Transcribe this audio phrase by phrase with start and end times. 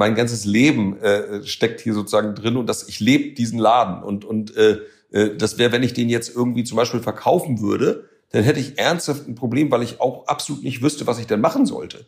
[0.00, 4.24] mein ganzes Leben äh, steckt hier sozusagen drin und dass ich lebe diesen Laden und
[4.24, 4.78] und äh,
[5.12, 8.78] äh, das wäre, wenn ich den jetzt irgendwie zum Beispiel verkaufen würde, dann hätte ich
[8.78, 12.06] ernsthaft ein Problem, weil ich auch absolut nicht wüsste, was ich denn machen sollte.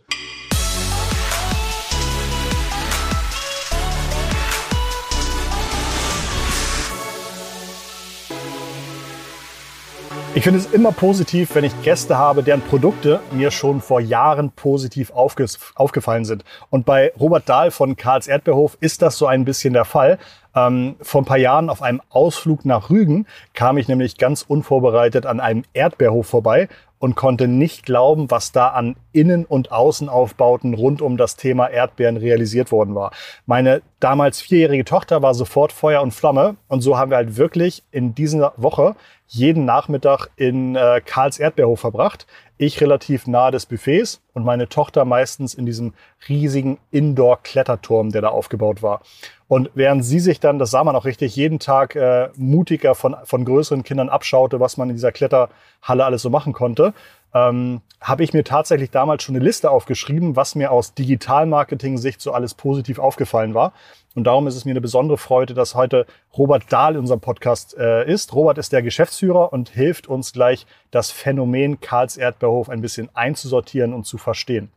[10.35, 14.51] Ich finde es immer positiv, wenn ich Gäste habe, deren Produkte mir schon vor Jahren
[14.51, 15.45] positiv aufge
[15.75, 16.43] aufgefallen sind.
[16.71, 20.19] Und bei Robert Dahl von Karls Erdbeerhof ist das so ein bisschen der Fall.
[20.55, 25.27] Ähm, vor ein paar Jahren auf einem Ausflug nach Rügen kam ich nämlich ganz unvorbereitet
[25.27, 26.69] an einem Erdbeerhof vorbei
[27.03, 32.17] und konnte nicht glauben, was da an Innen- und Außenaufbauten rund um das Thema Erdbeeren
[32.17, 33.11] realisiert worden war.
[33.45, 37.83] Meine damals vierjährige Tochter war sofort Feuer und Flamme und so haben wir halt wirklich
[37.91, 38.95] in dieser Woche
[39.27, 42.29] jeden Nachmittag in äh, Karls Erdbeerhof verbracht.
[42.57, 45.95] Ich relativ nahe des Buffets und meine Tochter meistens in diesem
[46.29, 49.01] riesigen Indoor-Kletterturm, der da aufgebaut war.
[49.53, 53.15] Und während sie sich dann, das sah man auch richtig, jeden Tag äh, mutiger von,
[53.25, 56.95] von größeren Kindern abschaute, was man in dieser Kletterhalle alles so machen konnte,
[57.35, 62.33] ähm, habe ich mir tatsächlich damals schon eine Liste aufgeschrieben, was mir aus Digitalmarketing-Sicht so
[62.33, 63.75] alles positiv aufgefallen war.
[64.15, 67.77] Und darum ist es mir eine besondere Freude, dass heute Robert Dahl in unserem Podcast
[67.77, 68.35] äh, ist.
[68.35, 73.93] Robert ist der Geschäftsführer und hilft uns gleich, das Phänomen Karls Erdbeerhof ein bisschen einzusortieren
[73.93, 74.71] und zu verstehen.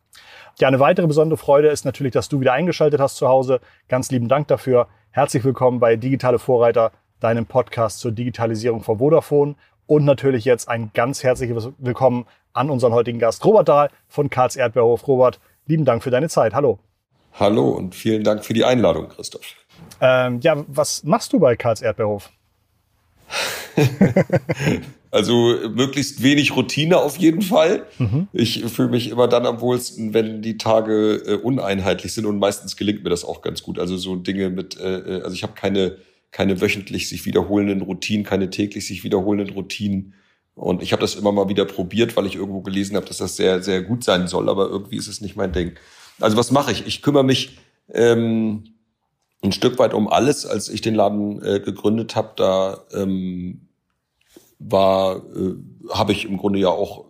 [0.60, 3.60] Ja, eine weitere besondere Freude ist natürlich, dass du wieder eingeschaltet hast zu Hause.
[3.90, 4.88] Ganz lieben Dank dafür.
[5.12, 9.56] Herzlich willkommen bei Digitale Vorreiter, deinem Podcast zur Digitalisierung von Vodafone.
[9.88, 14.56] Und natürlich jetzt ein ganz herzliches Willkommen an unseren heutigen Gast Robert Dahl von Karls
[14.56, 15.08] Erdbeerhof.
[15.08, 16.54] Robert, lieben Dank für deine Zeit.
[16.54, 16.80] Hallo.
[17.34, 19.56] Hallo und vielen Dank für die Einladung, Christoph.
[20.00, 22.32] Ähm, ja, was machst du bei Karls Erdbeerhof?
[25.16, 27.86] Also möglichst wenig Routine auf jeden Fall.
[28.00, 28.28] Mhm.
[28.34, 32.76] Ich fühle mich immer dann am wohlsten, wenn die Tage äh, uneinheitlich sind und meistens
[32.76, 33.80] gelingt mir das auch ganz gut.
[33.80, 35.96] Also so Dinge mit, äh, äh also ich habe keine
[36.32, 40.16] keine wöchentlich sich wiederholenden Routinen, keine täglich sich wiederholenden Routinen.
[40.54, 43.38] Und ich habe das immer mal wieder probiert, weil ich irgendwo gelesen habe, dass das
[43.38, 44.50] sehr sehr gut sein soll.
[44.50, 45.76] Aber irgendwie ist es nicht mein Ding.
[46.20, 46.88] Also was mache ich?
[46.88, 47.58] Ich kümmere mich
[47.94, 48.66] ähm,
[49.42, 50.46] ein Stück weit um alles.
[50.46, 53.65] Als ich den Laden äh, gegründet habe, da ähm,
[54.60, 55.56] war, äh,
[55.92, 57.06] habe ich im Grunde ja auch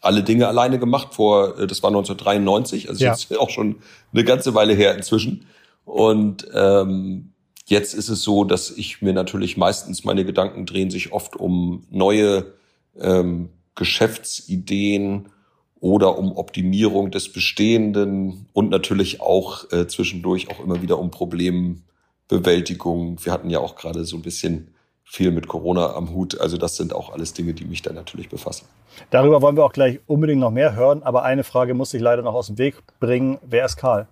[0.00, 3.12] alle Dinge alleine gemacht vor, äh, das war 1993, also ja.
[3.12, 3.76] jetzt auch schon
[4.12, 5.46] eine ganze Weile her inzwischen.
[5.84, 7.32] Und ähm,
[7.66, 11.84] jetzt ist es so, dass ich mir natürlich meistens meine Gedanken drehen sich oft um
[11.90, 12.54] neue
[13.00, 15.28] ähm, Geschäftsideen
[15.80, 23.24] oder um Optimierung des Bestehenden und natürlich auch äh, zwischendurch auch immer wieder um Problembewältigung.
[23.24, 24.71] Wir hatten ja auch gerade so ein bisschen
[25.12, 26.40] viel mit Corona am Hut.
[26.40, 28.64] Also das sind auch alles Dinge, die mich dann natürlich befassen.
[29.10, 31.02] Darüber wollen wir auch gleich unbedingt noch mehr hören.
[31.02, 33.36] Aber eine Frage muss ich leider noch aus dem Weg bringen.
[33.42, 34.08] Wer ist Karl?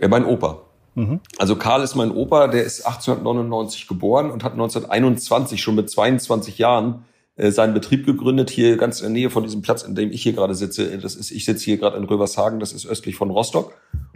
[0.00, 0.62] Ja, mein Opa.
[0.96, 1.20] Mhm.
[1.38, 6.58] Also Karl ist mein Opa, der ist 1899 geboren und hat 1921 schon mit 22
[6.58, 7.04] Jahren
[7.36, 10.24] äh, seinen Betrieb gegründet, hier ganz in der Nähe von diesem Platz, in dem ich
[10.24, 10.98] hier gerade sitze.
[10.98, 13.72] Das ist, ich sitze hier gerade in Rövershagen, das ist östlich von Rostock.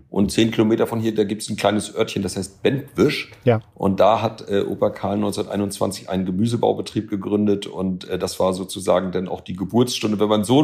[0.08, 3.32] Und zehn Kilometer von hier, da gibt's ein kleines Örtchen, das heißt Bentwisch.
[3.44, 3.60] Ja.
[3.74, 9.12] Und da hat äh, Opa Karl 1921 einen Gemüsebaubetrieb gegründet und äh, das war sozusagen
[9.12, 10.62] dann auch die Geburtsstunde, wenn man so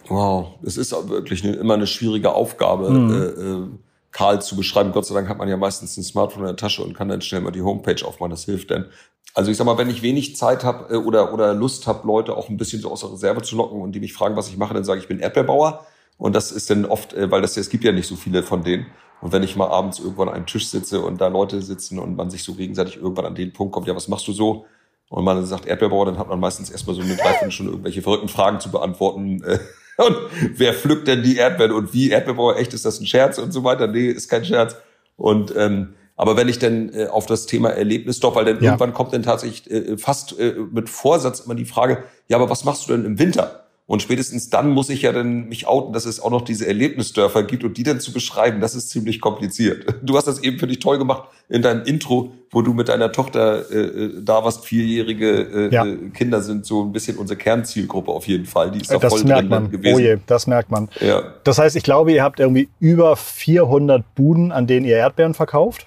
[0.09, 3.13] Wow, es ist wirklich eine, immer eine schwierige Aufgabe, mhm.
[3.13, 3.67] äh, äh,
[4.13, 4.93] Karl zu beschreiben.
[4.93, 7.21] Gott sei Dank hat man ja meistens ein Smartphone in der Tasche und kann dann
[7.21, 8.31] schnell mal die Homepage aufmachen.
[8.31, 8.87] Das hilft denn.
[9.35, 12.49] Also ich sag mal, wenn ich wenig Zeit habe oder, oder Lust habe, Leute auch
[12.49, 14.73] ein bisschen so aus der Reserve zu locken und die mich fragen, was ich mache,
[14.73, 15.85] dann sage ich, ich bin Erdbeerbauer.
[16.17, 18.87] Und das ist dann oft, weil das es gibt ja nicht so viele von denen.
[19.21, 22.17] Und wenn ich mal abends irgendwann an einem Tisch sitze und da Leute sitzen und
[22.17, 24.67] man sich so gegenseitig irgendwann an den Punkt kommt, ja, was machst du so?
[25.09, 28.61] Und man sagt Erdbeerbauer, dann hat man meistens erstmal so eine Dreiviertelstunde irgendwelche verrückten Fragen
[28.61, 29.43] zu beantworten.
[29.43, 29.59] Äh,
[30.03, 30.17] und
[30.57, 32.11] wer pflückt denn die Erdbeeren und wie?
[32.11, 33.87] Erdbeerbauer, echt, ist das ein Scherz und so weiter?
[33.87, 34.77] Nee, ist kein Scherz.
[35.17, 38.71] Und ähm, aber wenn ich dann äh, auf das Thema Erlebnis doch, weil dann ja.
[38.71, 42.65] irgendwann kommt dann tatsächlich äh, fast äh, mit Vorsatz immer die Frage, ja, aber was
[42.65, 43.66] machst du denn im Winter?
[43.89, 47.45] Und spätestens dann muss ich ja dann mich outen, dass es auch noch diese Erlebnisdörfer
[47.45, 49.87] gibt und die dann zu beschreiben, das ist ziemlich kompliziert.
[50.03, 53.13] Du hast das eben für dich toll gemacht in deinem Intro, wo du mit deiner
[53.13, 55.87] Tochter äh, äh da warst, vierjährige äh, ja.
[55.87, 58.73] Äh, Kinder sind so ein bisschen unsere Kernzielgruppe auf jeden Fall.
[58.73, 59.71] Die ist da das voll merkt man.
[59.71, 59.95] gewesen.
[59.95, 60.89] Oh je, das merkt man.
[61.01, 61.23] Ja.
[61.45, 65.87] Das heißt, ich glaube, ihr habt irgendwie über 400 Buden, an denen ihr Erdbeeren verkauft.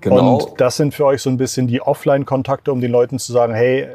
[0.00, 0.36] Genau.
[0.36, 3.54] Und das sind für euch so ein bisschen die Offline-Kontakte, um den Leuten zu sagen,
[3.54, 3.88] hey,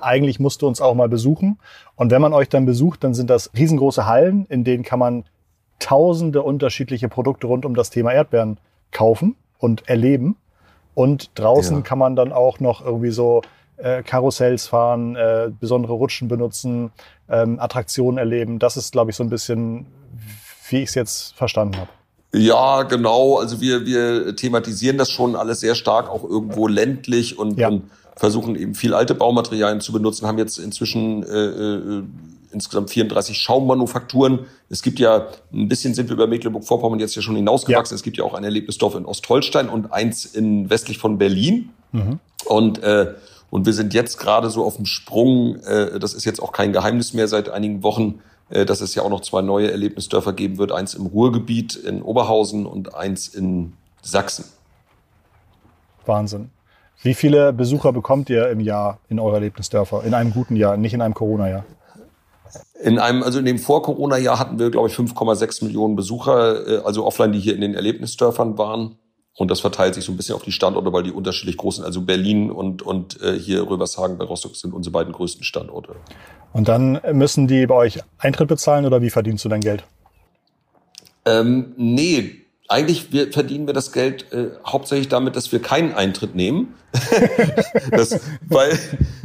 [0.00, 1.58] eigentlich musst du uns auch mal besuchen.
[1.96, 5.24] Und wenn man euch dann besucht, dann sind das riesengroße Hallen, in denen kann man
[5.78, 8.58] tausende unterschiedliche Produkte rund um das Thema Erdbeeren
[8.90, 10.36] kaufen und erleben.
[10.94, 11.82] Und draußen ja.
[11.82, 13.42] kann man dann auch noch irgendwie so
[13.78, 16.92] äh, Karussells fahren, äh, besondere Rutschen benutzen,
[17.28, 18.58] ähm, Attraktionen erleben.
[18.58, 19.86] Das ist, glaube ich, so ein bisschen,
[20.68, 21.90] wie ich es jetzt verstanden habe.
[22.34, 23.36] Ja, genau.
[23.38, 27.68] Also wir, wir thematisieren das schon alles sehr stark, auch irgendwo ländlich und, ja.
[27.68, 32.02] und versuchen eben viel alte Baumaterialien zu benutzen, haben jetzt inzwischen äh, äh,
[32.50, 34.40] insgesamt 34 Schaummanufakturen.
[34.68, 37.94] Es gibt ja, ein bisschen sind wir über Mecklenburg-Vorpommern jetzt ja schon hinausgewachsen.
[37.94, 37.96] Ja.
[37.96, 41.70] Es gibt ja auch ein Erlebnisdorf in Ostholstein und eins in westlich von Berlin.
[41.92, 42.18] Mhm.
[42.46, 43.14] Und äh,
[43.52, 46.72] und wir sind jetzt gerade so auf dem Sprung, äh, das ist jetzt auch kein
[46.72, 48.20] Geheimnis mehr seit einigen Wochen,
[48.52, 50.72] dass es ja auch noch zwei neue Erlebnisdörfer geben wird.
[50.72, 53.72] Eins im Ruhrgebiet in Oberhausen und eins in
[54.02, 54.44] Sachsen.
[56.06, 56.50] Wahnsinn.
[57.02, 60.04] Wie viele Besucher bekommt ihr im Jahr in eure Erlebnisdörfer?
[60.04, 61.64] In einem guten Jahr, nicht in einem Corona-Jahr?
[62.80, 67.04] In einem, also in dem Vor-Corona-Jahr hatten wir, glaube ich, 5,6 Millionen Besucher, äh, also
[67.06, 68.96] offline, die hier in den Erlebnisdörfern waren.
[69.36, 71.84] Und das verteilt sich so ein bisschen auf die Standorte, weil die unterschiedlich groß sind.
[71.84, 75.96] Also Berlin und, und äh, hier Röbershagen bei Rostock sind unsere beiden größten Standorte.
[76.52, 79.84] Und dann müssen die bei euch Eintritt bezahlen oder wie verdienst du dein Geld?
[81.24, 86.34] Ähm, nee, eigentlich wir, verdienen wir das Geld äh, hauptsächlich damit, dass wir keinen Eintritt
[86.34, 86.74] nehmen.
[87.90, 88.78] das, weil,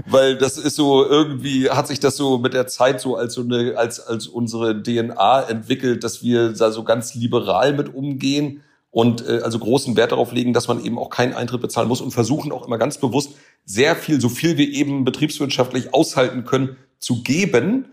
[0.06, 3.42] weil das ist so irgendwie hat sich das so mit der Zeit so als so
[3.42, 8.63] eine als als unsere DNA entwickelt, dass wir da so ganz liberal mit umgehen
[8.97, 12.01] und äh, also großen Wert darauf legen, dass man eben auch keinen Eintritt bezahlen muss
[12.01, 13.33] und versuchen auch immer ganz bewusst
[13.63, 17.85] sehr viel, so viel wir eben betriebswirtschaftlich aushalten können, zu geben,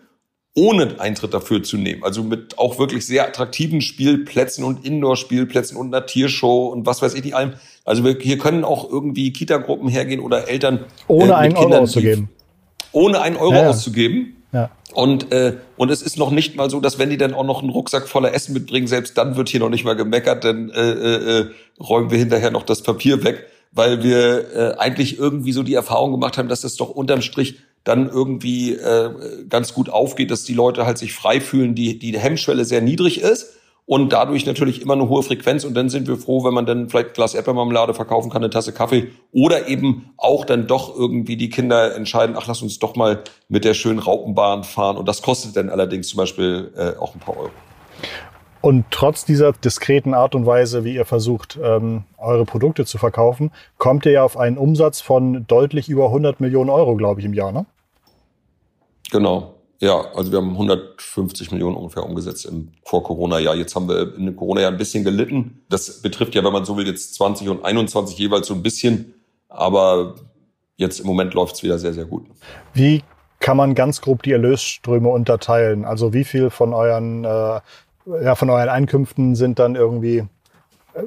[0.54, 2.04] ohne Eintritt dafür zu nehmen.
[2.04, 7.12] Also mit auch wirklich sehr attraktiven Spielplätzen und Indoor-Spielplätzen und einer Tiershow und was weiß
[7.12, 7.52] ich nicht allem.
[7.84, 10.86] Also wir, hier können auch irgendwie Kitagruppen hergehen oder Eltern.
[11.06, 12.30] Ohne äh, einen Kindern, Euro auszugeben.
[12.92, 14.42] Ohne einen Euro ja, auszugeben.
[14.52, 14.70] Ja.
[14.94, 17.60] Und, äh, und es ist noch nicht mal so, dass wenn die dann auch noch
[17.60, 20.90] einen Rucksack voller Essen mitbringen, selbst dann wird hier noch nicht mal gemeckert, dann äh,
[20.92, 21.46] äh, äh,
[21.80, 26.12] räumen wir hinterher noch das Papier weg, weil wir äh, eigentlich irgendwie so die Erfahrung
[26.12, 29.10] gemacht haben, dass das doch unterm Strich dann irgendwie äh,
[29.48, 33.20] ganz gut aufgeht, dass die Leute halt sich frei fühlen, die, die Hemmschwelle sehr niedrig
[33.20, 33.54] ist
[33.86, 36.88] und dadurch natürlich immer eine hohe Frequenz und dann sind wir froh, wenn man dann
[36.88, 41.36] vielleicht ein Glas Erdbeermarmelade verkaufen kann, eine Tasse Kaffee oder eben auch dann doch irgendwie
[41.36, 45.20] die Kinder entscheiden, ach lass uns doch mal mit der schönen Raupenbahn fahren und das
[45.22, 47.50] kostet dann allerdings zum Beispiel äh, auch ein paar Euro.
[48.62, 53.50] Und trotz dieser diskreten Art und Weise, wie ihr versucht, ähm, eure Produkte zu verkaufen,
[53.76, 57.34] kommt ihr ja auf einen Umsatz von deutlich über 100 Millionen Euro, glaube ich, im
[57.34, 57.66] Jahr, ne?
[59.10, 59.53] Genau.
[59.80, 63.56] Ja, also wir haben 150 Millionen ungefähr umgesetzt im Vor-Corona-Jahr.
[63.56, 65.64] Jetzt haben wir in dem Corona-Jahr ein bisschen gelitten.
[65.68, 69.14] Das betrifft ja, wenn man so will, jetzt 20 und 21 jeweils so ein bisschen.
[69.48, 70.14] Aber
[70.76, 72.26] jetzt im Moment läuft es wieder sehr, sehr gut.
[72.72, 73.02] Wie
[73.40, 75.84] kann man ganz grob die Erlösströme unterteilen?
[75.84, 77.60] Also wie viel von euren, äh,
[78.22, 80.18] ja, von euren Einkünften sind dann irgendwie
[80.94, 81.02] äh,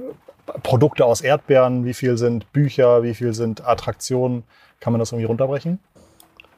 [0.62, 1.86] Produkte aus Erdbeeren?
[1.86, 3.02] Wie viel sind Bücher?
[3.04, 4.44] Wie viel sind Attraktionen?
[4.80, 5.80] Kann man das irgendwie runterbrechen?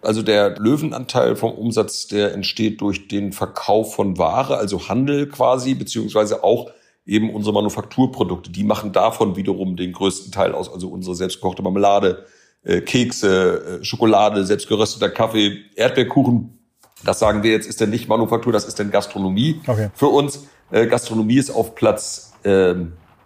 [0.01, 5.73] Also der Löwenanteil vom Umsatz, der entsteht durch den Verkauf von Ware, also Handel quasi,
[5.73, 6.71] beziehungsweise auch
[7.05, 8.51] eben unsere Manufakturprodukte.
[8.51, 12.25] Die machen davon wiederum den größten Teil aus, also unsere selbstgekochte Marmelade,
[12.63, 16.59] äh, Kekse, äh, Schokolade, selbstgerösteter Kaffee, Erdbeerkuchen.
[17.03, 19.89] Das sagen wir jetzt, ist denn nicht Manufaktur, das ist denn Gastronomie okay.
[19.93, 20.47] für uns.
[20.71, 22.75] Äh, Gastronomie ist auf Platz äh,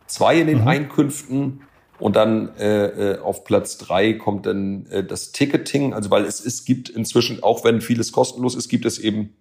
[0.07, 0.67] zwei in den mhm.
[0.67, 1.61] Einkünften.
[2.03, 6.45] Und dann äh, äh, auf Platz drei kommt dann äh, das Ticketing, also weil es,
[6.45, 9.37] es gibt inzwischen, auch wenn vieles kostenlos ist, gibt es eben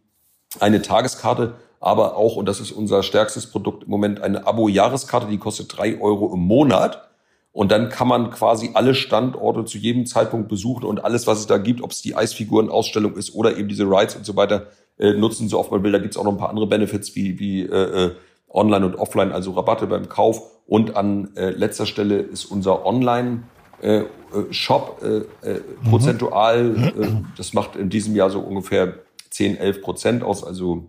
[0.60, 5.38] eine Tageskarte, aber auch, und das ist unser stärkstes Produkt im Moment, eine Abo-Jahreskarte, die
[5.38, 7.10] kostet drei Euro im Monat.
[7.50, 11.48] Und dann kann man quasi alle Standorte zu jedem Zeitpunkt besuchen und alles, was es
[11.48, 14.68] da gibt, ob es die Eisfigurenausstellung ist oder eben diese Rides und so weiter,
[15.00, 15.90] äh, nutzen, so oft man will.
[15.90, 18.10] Da gibt es auch noch ein paar andere Benefits wie, wie äh, äh
[18.52, 20.42] online und offline, also Rabatte beim Kauf.
[20.66, 23.44] Und an äh, letzter Stelle ist unser Online-
[23.80, 24.04] äh,
[24.50, 25.90] Shop äh, äh, mhm.
[25.90, 27.06] prozentual, äh,
[27.36, 28.94] das macht in diesem Jahr so ungefähr
[29.30, 30.86] 10, 11 Prozent aus, also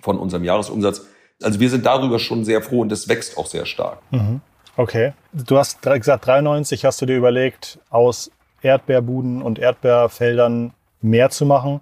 [0.00, 1.06] von unserem Jahresumsatz.
[1.42, 3.98] Also wir sind darüber schon sehr froh und das wächst auch sehr stark.
[4.10, 4.40] Mhm.
[4.76, 5.12] Okay.
[5.32, 8.30] Du hast gesagt, 93 hast du dir überlegt, aus
[8.62, 11.80] Erdbeerbuden und Erdbeerfeldern mehr zu machen.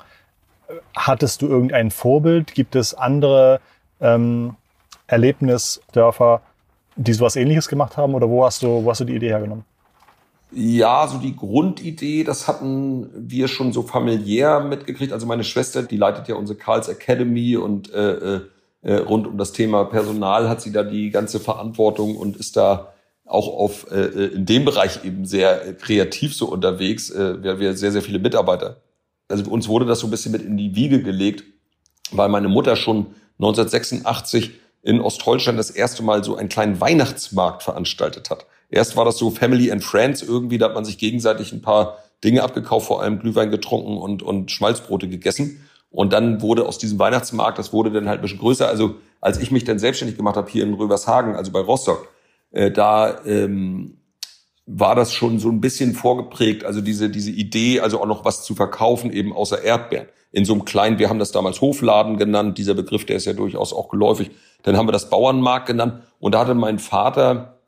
[0.96, 2.54] Hattest du irgendein Vorbild?
[2.54, 3.60] Gibt es andere
[4.00, 4.56] ähm,
[5.06, 6.42] Erlebnisdörfer,
[6.96, 8.14] die sowas ähnliches gemacht haben?
[8.14, 9.64] Oder wo hast du, wo hast du die Idee hergenommen?
[10.52, 15.12] Ja, so die Grundidee, das hatten wir schon so familiär mitgekriegt.
[15.12, 18.40] Also meine Schwester, die leitet ja unsere Karls Academy und äh,
[18.82, 22.92] äh, rund um das Thema Personal hat sie da die ganze Verantwortung und ist da
[23.24, 27.10] auch auf äh, in dem Bereich eben sehr kreativ so unterwegs.
[27.10, 28.82] Äh, wir, wir sehr, sehr viele Mitarbeiter.
[29.28, 31.44] Also uns wurde das so ein bisschen mit in die Wiege gelegt,
[32.12, 33.06] weil meine Mutter schon
[33.38, 34.52] 1986
[34.84, 38.46] in Ostholstein das erste Mal so einen kleinen Weihnachtsmarkt veranstaltet hat.
[38.70, 41.98] Erst war das so Family and Friends irgendwie, da hat man sich gegenseitig ein paar
[42.22, 45.66] Dinge abgekauft, vor allem Glühwein getrunken und, und Schmalzbrote gegessen.
[45.90, 48.68] Und dann wurde aus diesem Weihnachtsmarkt, das wurde dann halt ein bisschen größer.
[48.68, 52.08] Also als ich mich dann selbstständig gemacht habe hier in Rövershagen, also bei Rostock,
[52.50, 53.98] äh, da ähm,
[54.66, 56.64] war das schon so ein bisschen vorgeprägt.
[56.64, 60.08] Also diese, diese Idee, also auch noch was zu verkaufen, eben außer Erdbeeren.
[60.32, 63.34] In so einem kleinen, wir haben das damals Hofladen genannt, dieser Begriff, der ist ja
[63.34, 64.30] durchaus auch geläufig.
[64.64, 66.02] Dann haben wir das Bauernmarkt genannt.
[66.18, 67.60] Und da hatte mein Vater,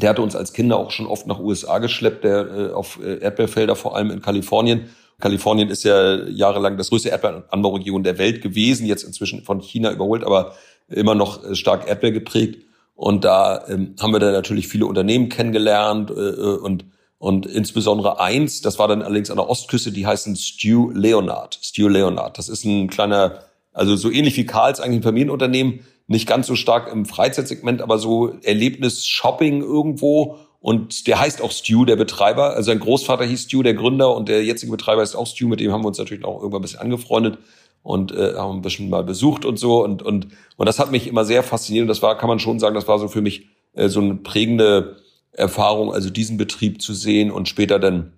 [0.00, 3.18] der hatte uns als Kinder auch schon oft nach USA geschleppt, der äh, auf äh,
[3.18, 4.88] Erdbeerfelder, vor allem in Kalifornien.
[5.20, 10.24] Kalifornien ist ja jahrelang das größte Erdbeeranbauregion der Welt gewesen, jetzt inzwischen von China überholt,
[10.24, 10.54] aber
[10.88, 12.62] immer noch äh, stark Erdbeer geprägt.
[12.94, 16.86] Und da ähm, haben wir dann natürlich viele Unternehmen kennengelernt äh, äh, und
[17.18, 21.58] und insbesondere eins, das war dann allerdings an der Ostküste, die heißen Stu Leonard.
[21.62, 22.36] Stu Leonard.
[22.36, 23.40] Das ist ein kleiner,
[23.72, 27.98] also so ähnlich wie Karls eigentlich ein Familienunternehmen, nicht ganz so stark im Freizeitsegment, aber
[27.98, 30.38] so Erlebnis-Shopping irgendwo.
[30.60, 32.54] Und der heißt auch Stu, der Betreiber.
[32.54, 35.48] Also sein Großvater hieß Stu, der Gründer, und der jetzige Betreiber ist auch Stu.
[35.48, 37.38] Mit dem haben wir uns natürlich auch irgendwann ein bisschen angefreundet
[37.86, 41.06] und äh, haben ein bisschen mal besucht und so und und und das hat mich
[41.06, 43.46] immer sehr fasziniert und das war kann man schon sagen das war so für mich
[43.74, 44.96] äh, so eine prägende
[45.30, 48.12] Erfahrung also diesen Betrieb zu sehen und später dann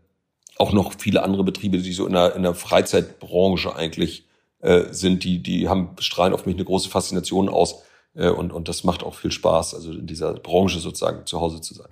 [0.57, 4.25] auch noch viele andere Betriebe die so in der in der Freizeitbranche eigentlich
[4.61, 7.83] äh, sind die die haben strahlen auf mich eine große Faszination aus
[8.19, 11.61] äh, und, und das macht auch viel Spaß, also in dieser Branche sozusagen zu Hause
[11.61, 11.87] zu sein.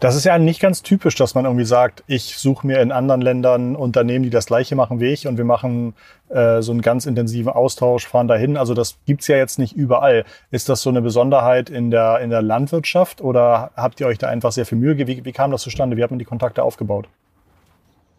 [0.00, 3.20] Das ist ja nicht ganz typisch, dass man irgendwie sagt, ich suche mir in anderen
[3.20, 5.94] Ländern Unternehmen, die das gleiche machen wie ich und wir machen
[6.28, 8.56] äh, so einen ganz intensiven Austausch, fahren dahin.
[8.56, 10.24] Also das gibt's ja jetzt nicht überall.
[10.50, 14.28] Ist das so eine Besonderheit in der, in der Landwirtschaft oder habt ihr euch da
[14.28, 14.98] einfach sehr viel Mühe?
[15.06, 15.96] Wie, wie kam das zustande?
[15.96, 17.08] Wie hat man die Kontakte aufgebaut?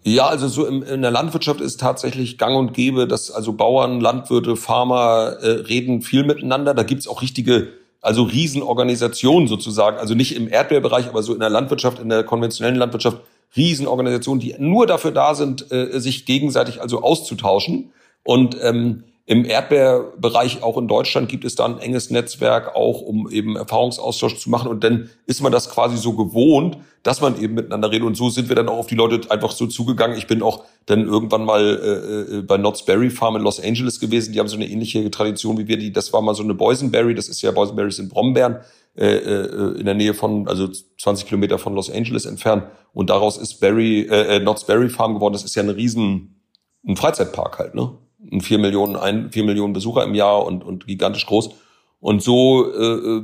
[0.05, 4.01] Ja, also so im, in der Landwirtschaft ist tatsächlich gang und gäbe, dass also Bauern,
[4.01, 6.73] Landwirte, Farmer äh, reden viel miteinander.
[6.73, 7.69] Da gibt's auch richtige,
[8.01, 12.77] also Riesenorganisationen sozusagen, also nicht im Erdbeerbereich, aber so in der Landwirtschaft, in der konventionellen
[12.77, 13.21] Landwirtschaft,
[13.55, 17.91] Riesenorganisationen, die nur dafür da sind, äh, sich gegenseitig also auszutauschen.
[18.23, 23.29] Und ähm, im Erdbeerbereich auch in Deutschland gibt es da ein enges Netzwerk auch, um
[23.29, 24.67] eben Erfahrungsaustausch zu machen.
[24.67, 28.05] Und dann ist man das quasi so gewohnt, dass man eben miteinander redet.
[28.05, 30.17] Und so sind wir dann auch auf die Leute einfach so zugegangen.
[30.17, 34.01] Ich bin auch dann irgendwann mal äh, äh bei Knott's Berry Farm in Los Angeles
[34.01, 34.33] gewesen.
[34.33, 35.77] Die haben so eine ähnliche Tradition wie wir.
[35.77, 37.15] Die, das war mal so eine Boysenberry.
[37.15, 38.57] Das ist ja Boysenberries sind Brombeeren
[38.97, 40.67] äh, äh, in der Nähe von, also
[40.99, 42.65] 20 Kilometer von Los Angeles entfernt.
[42.91, 45.33] Und daraus ist Berry, äh, äh Knott's Berry Farm geworden.
[45.33, 46.41] Das ist ja ein riesen
[46.85, 47.97] ein Freizeitpark halt, ne?
[48.41, 51.51] Vier Millionen, ein, vier Millionen Besucher im Jahr und, und gigantisch groß.
[51.99, 53.21] Und so äh, äh,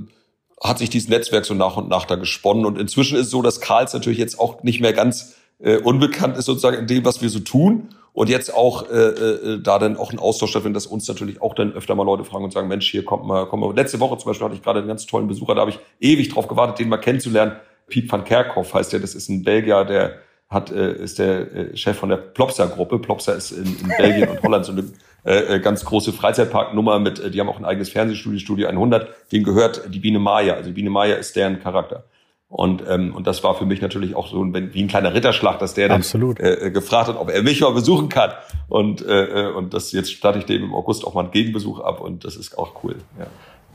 [0.63, 2.65] hat sich dieses Netzwerk so nach und nach da gesponnen.
[2.65, 6.37] Und inzwischen ist es so, dass Karls natürlich jetzt auch nicht mehr ganz äh, unbekannt
[6.37, 7.89] ist sozusagen in dem, was wir so tun.
[8.13, 11.53] Und jetzt auch äh, äh, da dann auch ein Austausch stattfindet, dass uns natürlich auch
[11.53, 13.73] dann öfter mal Leute fragen und sagen, Mensch, hier kommt mal, kommt mal.
[13.73, 16.29] Letzte Woche zum Beispiel hatte ich gerade einen ganz tollen Besucher, da habe ich ewig
[16.29, 17.53] drauf gewartet, den mal kennenzulernen.
[17.87, 21.77] Piet van Kerkhoff heißt der, das ist ein Belgier, der hat, äh, ist der äh,
[21.77, 22.99] Chef von der Plopsa-Gruppe.
[22.99, 24.83] Plopsa ist in, in Belgien und Holland so eine
[25.25, 29.09] äh, äh, ganz große Freizeitparknummer mit, äh, die haben auch ein eigenes Fernsehstudio, Studio 100.
[29.31, 30.55] Denen gehört die Biene Maya.
[30.55, 32.05] Also die Biene Maya ist deren Charakter.
[32.47, 35.59] Und, ähm, und das war für mich natürlich auch so ein, wie ein kleiner Ritterschlag,
[35.59, 36.01] dass der dann
[36.39, 38.31] äh, äh, gefragt hat, ob er mich mal besuchen kann.
[38.69, 42.01] Und, äh, und das jetzt starte ich dem im August auch mal einen Gegenbesuch ab
[42.01, 42.95] und das ist auch cool.
[43.19, 43.27] Ja.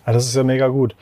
[0.06, 0.96] Ja, das ist ja mega gut.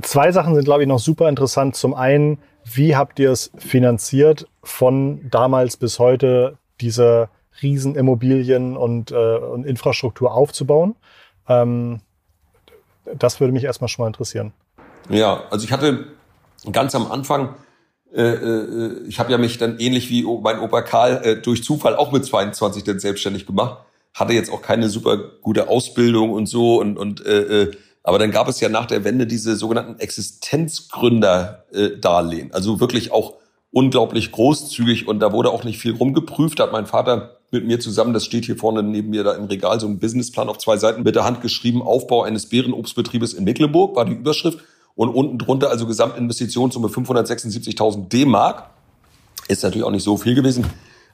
[0.00, 1.76] Zwei Sachen sind, glaube ich, noch super interessant.
[1.76, 7.28] Zum einen, wie habt ihr es finanziert von damals bis heute, diese
[7.62, 10.94] Riesenimmobilien und, äh, und Infrastruktur aufzubauen?
[11.48, 12.00] Ähm,
[13.16, 14.52] das würde mich erstmal schon mal interessieren.
[15.08, 16.06] Ja, also ich hatte
[16.70, 17.54] ganz am Anfang,
[18.14, 21.96] äh, äh, ich habe ja mich dann ähnlich wie mein Opa Karl äh, durch Zufall
[21.96, 23.78] auch mit 22 dann selbstständig gemacht,
[24.14, 27.72] hatte jetzt auch keine super gute Ausbildung und so und, und äh, äh
[28.04, 32.54] aber dann gab es ja nach der Wende diese sogenannten Existenzgründer-Darlehen.
[32.54, 33.34] Also wirklich auch
[33.70, 36.58] unglaublich großzügig und da wurde auch nicht viel rumgeprüft.
[36.58, 39.44] Da hat mein Vater mit mir zusammen, das steht hier vorne neben mir da im
[39.44, 43.44] Regal, so ein Businessplan auf zwei Seiten mit der Hand geschrieben, Aufbau eines Beerenobstbetriebes in
[43.44, 44.58] Mecklenburg war die Überschrift
[44.94, 48.70] und unten drunter also Gesamtinvestitionssumme 576.000 D-Mark.
[49.48, 50.66] Ist natürlich auch nicht so viel gewesen.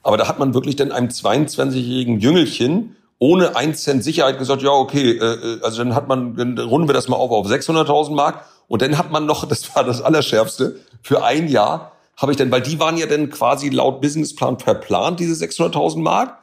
[0.03, 4.71] Aber da hat man wirklich dann einem 22-jährigen Jüngelchen ohne ein Cent Sicherheit gesagt, ja,
[4.71, 8.13] okay, äh, äh, also dann hat man, dann runden wir das mal auf auf 600.000
[8.13, 12.37] Mark und dann hat man noch, das war das Allerschärfste, für ein Jahr habe ich
[12.37, 16.39] dann, weil die waren ja dann quasi laut Businessplan verplant, diese 600.000 Mark.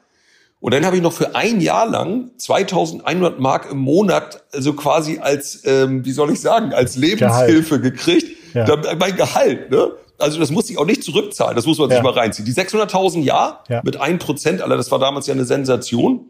[0.61, 5.19] Und dann habe ich noch für ein Jahr lang 2.100 Mark im Monat, also quasi
[5.19, 7.83] als, ähm, wie soll ich sagen, als Lebenshilfe Gehalt.
[7.83, 8.37] gekriegt.
[8.55, 8.67] Ja.
[8.99, 9.93] mein Gehalt, ne?
[10.23, 11.97] also das muss ich auch nicht zurückzahlen, das muss man ja.
[11.97, 12.47] sich mal reinziehen.
[12.47, 16.27] Die 600.000 ja, ja, mit 1%, Alter, das war damals ja eine Sensation.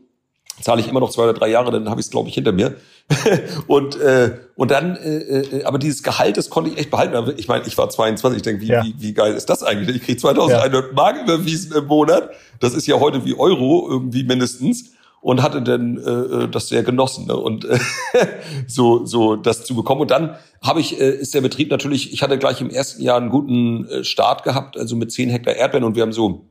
[0.61, 2.53] Zahle ich immer noch zwei oder drei Jahre, dann habe ich es, glaube ich, hinter
[2.53, 2.77] mir.
[3.67, 7.35] und, äh, und dann, äh, äh, aber dieses Gehalt, das konnte ich echt behalten.
[7.37, 8.85] Ich meine, ich war 22, ich denke, wie, ja.
[8.85, 9.97] wie, wie geil ist das eigentlich?
[9.97, 10.93] Ich kriege 2100 ja.
[10.93, 12.31] Mark überwiesen im Monat.
[12.61, 14.93] Das ist ja heute wie Euro irgendwie mindestens
[15.23, 16.11] und hatte dann äh,
[16.45, 17.37] äh, das sehr genossen ne?
[17.37, 17.79] und äh,
[18.67, 22.23] so so das zu bekommen und dann habe ich äh, ist der Betrieb natürlich ich
[22.23, 25.85] hatte gleich im ersten Jahr einen guten äh, Start gehabt also mit 10 Hektar Erdbeeren
[25.85, 26.49] und wir haben so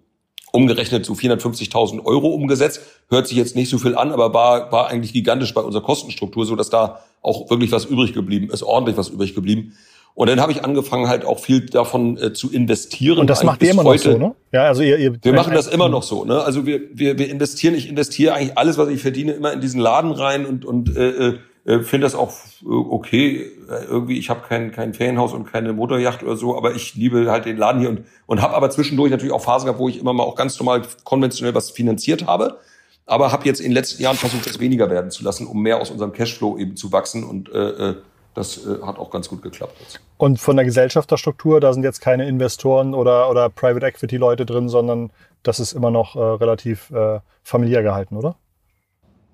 [0.52, 4.88] umgerechnet so 450.000 Euro umgesetzt hört sich jetzt nicht so viel an aber war war
[4.88, 8.98] eigentlich gigantisch bei unserer Kostenstruktur so dass da auch wirklich was übrig geblieben ist ordentlich
[8.98, 9.74] was übrig geblieben
[10.14, 13.18] und dann habe ich angefangen, halt auch viel davon äh, zu investieren.
[13.18, 14.10] Und das macht ihr immer heute.
[14.10, 14.36] noch so, ne?
[14.52, 16.42] Ja, also ihr, ihr wir machen das immer noch so, ne?
[16.42, 19.80] Also wir, wir, wir investieren, ich investiere eigentlich alles, was ich verdiene, immer in diesen
[19.80, 22.32] Laden rein und, und äh, äh, finde das auch
[22.64, 23.52] äh, okay.
[23.90, 27.46] Irgendwie, ich habe kein, kein Ferienhaus und keine Motorjacht oder so, aber ich liebe halt
[27.46, 30.14] den Laden hier und, und habe aber zwischendurch natürlich auch Phasen gehabt, wo ich immer
[30.14, 32.60] mal auch ganz normal konventionell was finanziert habe.
[33.06, 35.82] Aber habe jetzt in den letzten Jahren versucht, das weniger werden zu lassen, um mehr
[35.82, 37.96] aus unserem Cashflow eben zu wachsen und äh, äh
[38.34, 39.76] das äh, hat auch ganz gut geklappt.
[39.82, 40.00] Jetzt.
[40.18, 44.70] Und von der Gesellschafterstruktur, da sind jetzt keine Investoren oder, oder Private Equity Leute drin,
[44.70, 45.12] sondern
[45.44, 48.36] das ist immer noch äh, relativ äh, familiär gehalten, oder?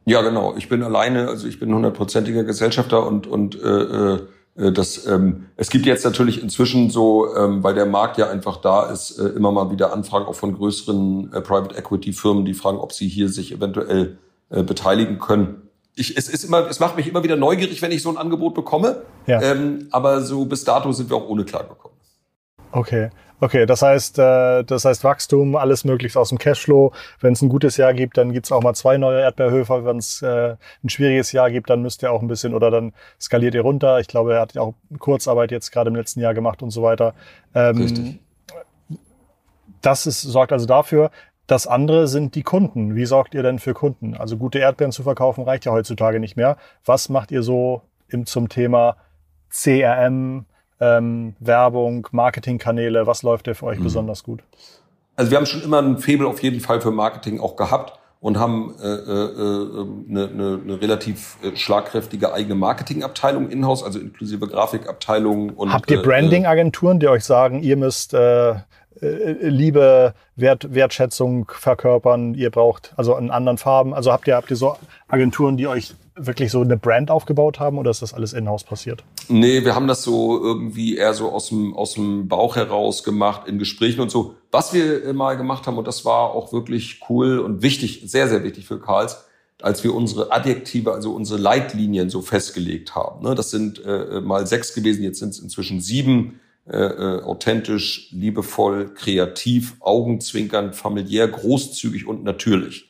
[0.07, 0.55] Ja, genau.
[0.57, 5.69] Ich bin alleine, also ich bin hundertprozentiger Gesellschafter und, und äh, äh, das, ähm, es
[5.69, 9.51] gibt jetzt natürlich inzwischen so, ähm, weil der Markt ja einfach da ist, äh, immer
[9.51, 13.29] mal wieder Anfragen auch von größeren äh, Private Equity Firmen, die fragen, ob sie hier
[13.29, 14.17] sich eventuell
[14.49, 18.03] äh, beteiligen können ich, es ist immer, es macht mich immer wieder neugierig, wenn ich
[18.03, 19.01] so ein Angebot bekomme.
[19.25, 19.41] Ja.
[19.41, 21.97] Ähm, aber so bis dato sind wir auch ohne klargekommen.
[22.71, 23.09] Okay.
[23.39, 26.91] Okay, das heißt, äh, das heißt Wachstum, alles möglichst aus dem Cashflow.
[27.19, 29.85] Wenn es ein gutes Jahr gibt, dann gibt's auch mal zwei neue Erdbeerhöfer.
[29.85, 32.93] Wenn es äh, ein schwieriges Jahr gibt, dann müsst ihr auch ein bisschen oder dann
[33.19, 33.99] skaliert ihr runter.
[33.99, 36.81] Ich glaube, er hat ja auch Kurzarbeit jetzt gerade im letzten Jahr gemacht und so
[36.81, 37.13] weiter.
[37.53, 38.19] Ähm, Richtig.
[39.81, 41.11] Das ist, sorgt also dafür,
[41.45, 42.95] das andere sind die Kunden.
[42.95, 44.15] Wie sorgt ihr denn für Kunden?
[44.15, 46.57] Also gute Erdbeeren zu verkaufen reicht ja heutzutage nicht mehr.
[46.85, 48.97] Was macht ihr so im, zum Thema
[49.49, 50.45] CRM,
[50.79, 53.07] ähm, Werbung, Marketingkanäle?
[53.07, 53.83] Was läuft da für euch mhm.
[53.83, 54.41] besonders gut?
[55.15, 58.37] Also wir haben schon immer ein Faible auf jeden Fall für Marketing auch gehabt und
[58.37, 65.51] haben äh, äh, eine, eine, eine relativ äh, schlagkräftige eigene Marketingabteilung in-house, also inklusive Grafikabteilung.
[65.51, 68.55] Und, Habt ihr äh, Branding-Agenturen, die euch sagen, ihr müsst äh,
[69.01, 72.33] äh, Liebe, Wert, Wertschätzung verkörpern.
[72.33, 73.93] Ihr braucht also in anderen Farben.
[73.93, 74.75] Also habt ihr, habt ihr so
[75.07, 79.03] Agenturen, die euch wirklich so eine Brand aufgebaut haben oder ist das alles in-house passiert?
[79.29, 83.47] Nee, wir haben das so irgendwie eher so aus dem, aus dem Bauch heraus gemacht
[83.47, 84.35] in Gesprächen und so.
[84.51, 88.43] Was wir mal gemacht haben, und das war auch wirklich cool und wichtig, sehr, sehr
[88.43, 89.25] wichtig für Karls,
[89.61, 93.23] als wir unsere Adjektive, also unsere Leitlinien so festgelegt haben.
[93.23, 93.35] Ne?
[93.35, 98.93] Das sind äh, mal sechs gewesen, jetzt sind es inzwischen sieben äh, äh, authentisch, liebevoll,
[98.93, 102.86] kreativ, augenzwinkernd, familiär, großzügig und natürlich.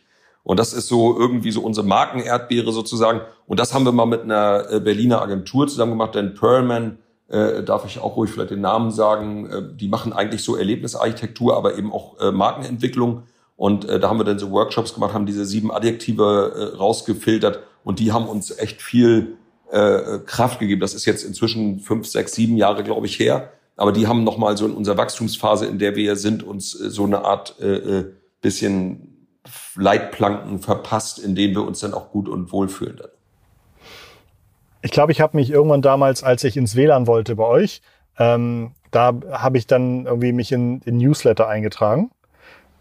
[0.48, 3.20] Und das ist so irgendwie so unsere Markenerdbeere sozusagen.
[3.48, 7.64] Und das haben wir mal mit einer äh, Berliner Agentur zusammen gemacht, denn Pearlman, äh,
[7.64, 11.78] darf ich auch ruhig vielleicht den Namen sagen, äh, die machen eigentlich so Erlebnisarchitektur, aber
[11.78, 13.24] eben auch äh, Markenentwicklung.
[13.58, 17.60] Und äh, da haben wir dann so Workshops gemacht, haben diese sieben Adjektive äh, rausgefiltert
[17.84, 19.36] und die haben uns echt viel
[19.70, 20.80] äh, Kraft gegeben.
[20.80, 23.52] Das ist jetzt inzwischen fünf, sechs, sieben Jahre, glaube ich, her.
[23.76, 27.04] Aber die haben nochmal so in unserer Wachstumsphase, in der wir sind, uns äh, so
[27.04, 27.66] eine Art äh,
[28.00, 28.06] äh,
[28.40, 29.07] bisschen
[29.76, 33.00] Leitplanken verpasst, in denen wir uns dann auch gut und wohl fühlen.
[34.82, 37.82] Ich glaube, ich habe mich irgendwann damals, als ich ins WLAN wollte bei euch,
[38.18, 42.12] ähm, da habe ich dann irgendwie mich in, in Newsletter eingetragen.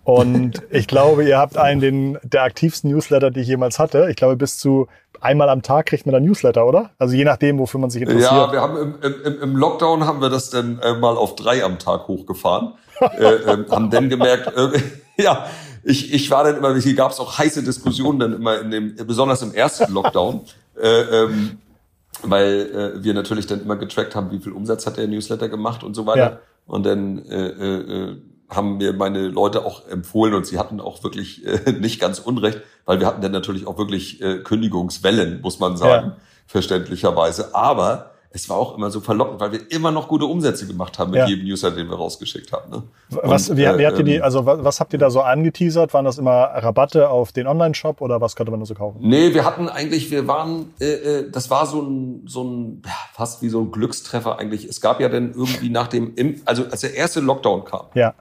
[0.05, 4.07] Und ich glaube, ihr habt einen den, der aktivsten Newsletter, die ich jemals hatte.
[4.09, 4.87] Ich glaube, bis zu
[5.21, 6.91] einmal am Tag kriegt man ein Newsletter, oder?
[6.99, 8.31] Also je nachdem, wofür man sich interessiert.
[8.31, 11.65] Ja, wir haben im, im, im Lockdown haben wir das dann äh, mal auf drei
[11.65, 12.75] am Tag hochgefahren.
[13.01, 14.81] äh, äh, haben dann gemerkt, äh,
[15.23, 15.47] ja,
[15.87, 18.97] ich, ich war dann immer, hier gab es auch heiße Diskussionen dann immer in dem,
[19.07, 20.41] besonders im ersten Lockdown.
[20.81, 21.59] äh, ähm,
[22.23, 25.85] weil äh, wir natürlich dann immer getrackt haben, wie viel Umsatz hat der Newsletter gemacht
[25.85, 26.19] und so weiter.
[26.19, 26.41] Ja.
[26.67, 28.17] Und dann äh, äh,
[28.49, 32.63] haben mir meine Leute auch empfohlen und sie hatten auch wirklich äh, nicht ganz unrecht,
[32.85, 36.17] weil wir hatten dann natürlich auch wirklich äh, Kündigungswellen, muss man sagen, ja.
[36.47, 37.55] verständlicherweise.
[37.55, 41.11] Aber es war auch immer so verlockend, weil wir immer noch gute Umsätze gemacht haben
[41.11, 41.27] mit ja.
[41.27, 42.71] jedem User, den wir rausgeschickt haben.
[42.71, 42.83] Ne?
[43.09, 45.23] Was, und, wie, wie habt ihr die, ähm, also was, was, habt ihr da so
[45.23, 45.95] angeteasert?
[45.95, 48.99] Waren das immer Rabatte auf den Online-Shop oder was konnte man da so kaufen?
[49.01, 52.83] Nee, wir hatten eigentlich, wir waren, äh, äh, das war so ein, so ein,
[53.15, 54.65] fast wie so ein Glückstreffer eigentlich.
[54.67, 58.15] Es gab ja dann irgendwie nach dem, also als der erste Lockdown kam, ja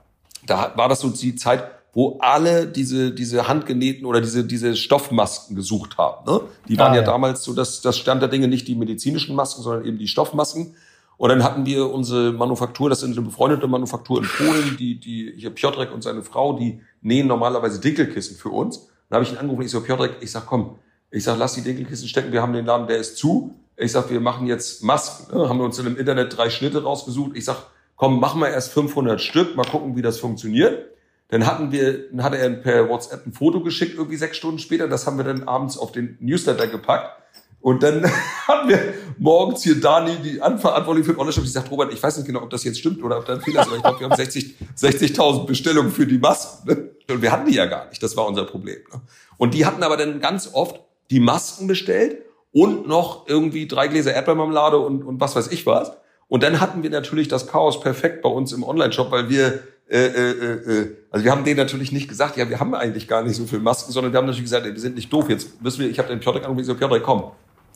[0.46, 1.64] da war das so die Zeit,
[1.96, 6.30] wo alle diese, diese handgenähten oder diese, diese Stoffmasken gesucht haben.
[6.30, 6.42] Ne?
[6.68, 9.34] Die waren ah, ja, ja, damals so, dass das Stand der Dinge nicht die medizinischen
[9.34, 10.74] Masken, sondern eben die Stoffmasken.
[11.16, 15.32] Und dann hatten wir unsere Manufaktur, das sind eine befreundete Manufaktur in Polen, die, die,
[15.38, 18.88] hier Piotrek und seine Frau, die nähen normalerweise Dinkelkissen für uns.
[19.08, 20.76] Dann habe ich ihn angerufen, ich so, Piotrek, ich sag, komm,
[21.10, 23.54] ich sag, lass die Dinkelkissen stecken, wir haben den Laden, der ist zu.
[23.74, 25.34] Ich sag, wir machen jetzt Masken.
[25.34, 25.48] Ne?
[25.48, 27.34] Haben wir uns dann im Internet drei Schnitte rausgesucht.
[27.36, 27.56] Ich sag,
[27.96, 30.90] komm, machen wir erst 500 Stück, mal gucken, wie das funktioniert.
[31.28, 34.88] Dann hatten wir, dann hatte er per WhatsApp ein Foto geschickt, irgendwie sechs Stunden später.
[34.88, 37.22] Das haben wir dann abends auf den Newsletter gepackt.
[37.60, 38.04] Und dann
[38.46, 42.16] haben wir morgens hier Dani, die Anverantwortliche für den Online-Shop, die sagt, Robert, ich weiß
[42.16, 44.00] nicht genau, ob das jetzt stimmt oder ob da ein Fehler ist, aber ich glaube,
[44.00, 46.68] wir haben 60, 60.000 Bestellungen für die Masken.
[46.68, 46.90] Ne?
[47.10, 48.00] Und wir hatten die ja gar nicht.
[48.02, 48.78] Das war unser Problem.
[48.92, 49.00] Ne?
[49.36, 54.14] Und die hatten aber dann ganz oft die Masken bestellt und noch irgendwie drei Gläser
[54.14, 55.90] Erdbeermarmelade und, und was weiß ich was.
[56.28, 60.06] Und dann hatten wir natürlich das Chaos perfekt bei uns im Online-Shop, weil wir äh,
[60.06, 63.36] äh, äh, also wir haben denen natürlich nicht gesagt, ja, wir haben eigentlich gar nicht
[63.36, 65.30] so viel Masken, sondern wir haben natürlich gesagt, ey, wir sind nicht doof.
[65.30, 67.30] Jetzt müssen wir, ich habe den Piotrek angerufen, ich so, Piotrek, komm,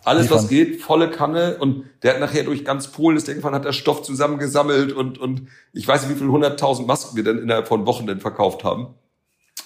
[0.04, 1.56] alles, was geht, volle Kanne.
[1.58, 5.18] Und der hat nachher durch ganz Polen ist der gefahren, hat der Stoff zusammengesammelt und,
[5.18, 5.42] und
[5.72, 8.94] ich weiß nicht, wie viele hunderttausend Masken wir dann innerhalb von Wochen dann verkauft haben.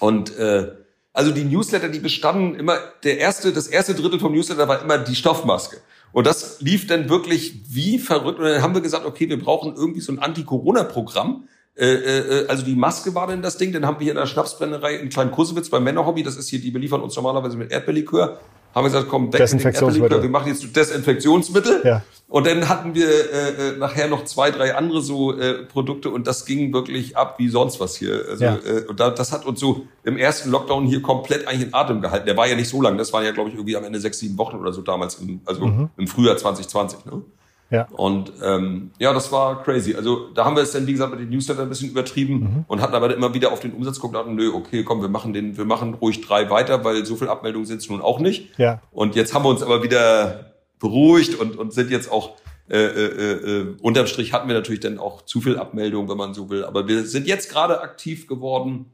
[0.00, 0.72] Und äh,
[1.12, 4.98] also die Newsletter, die bestanden immer, der erste, das erste Drittel vom Newsletter war immer
[4.98, 5.76] die Stoffmaske.
[6.12, 8.38] Und das lief dann wirklich wie verrückt.
[8.38, 11.48] Und dann haben wir gesagt, okay, wir brauchen irgendwie so ein Anti-Corona-Programm.
[11.76, 13.72] Äh, äh, also die Maske war dann das Ding.
[13.72, 16.60] Dann haben wir hier in der Schnapsbrennerei in Klein Kursewitz beim Männerhobby, das ist hier,
[16.60, 18.38] die beliefern uns normalerweise mit Erdbeerlikör,
[18.74, 21.82] haben wir gesagt, komm, weg mit dem wir machen jetzt Desinfektionsmittel.
[21.84, 22.02] Ja.
[22.28, 26.26] Und dann hatten wir äh, äh, nachher noch zwei, drei andere so äh, Produkte und
[26.26, 28.24] das ging wirklich ab wie sonst was hier.
[28.28, 28.56] Also, ja.
[28.56, 32.00] äh, und da, das hat uns so im ersten Lockdown hier komplett eigentlich in Atem
[32.00, 32.26] gehalten.
[32.26, 34.18] Der war ja nicht so lang, das waren ja, glaube ich, irgendwie am Ende sechs,
[34.18, 35.90] sieben Wochen oder so damals, im, also mhm.
[35.96, 37.04] im Frühjahr 2020.
[37.04, 37.22] Ne?
[37.70, 37.88] Ja.
[37.92, 39.94] Und ähm, ja, das war crazy.
[39.94, 42.64] Also da haben wir es dann, wie gesagt, mit den Newsletter ein bisschen übertrieben mhm.
[42.68, 45.08] und hatten aber immer wieder auf den Umsatz geguckt und dachten, nö, okay, komm, wir
[45.08, 48.20] machen den, wir machen ruhig drei weiter, weil so viel Abmeldungen sind es nun auch
[48.20, 48.58] nicht.
[48.58, 48.80] Ja.
[48.92, 52.36] Und jetzt haben wir uns aber wieder beruhigt und, und sind jetzt auch
[52.68, 56.32] äh, äh, äh, unterm Strich hatten wir natürlich dann auch zu viel Abmeldung, wenn man
[56.32, 56.64] so will.
[56.64, 58.86] Aber wir sind jetzt gerade aktiv geworden,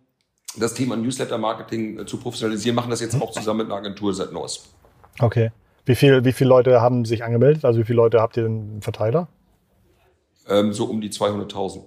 [0.57, 4.33] das Thema Newsletter-Marketing äh, zu professionalisieren, machen das jetzt auch zusammen mit einer Agentur seit
[4.33, 4.69] Neues.
[5.21, 5.53] Okay.
[5.85, 7.65] Wie, viel, wie viele Leute haben sich angemeldet?
[7.65, 9.29] Also wie viele Leute habt ihr denn Verteiler?
[10.49, 11.83] Ähm, so um die 200.000.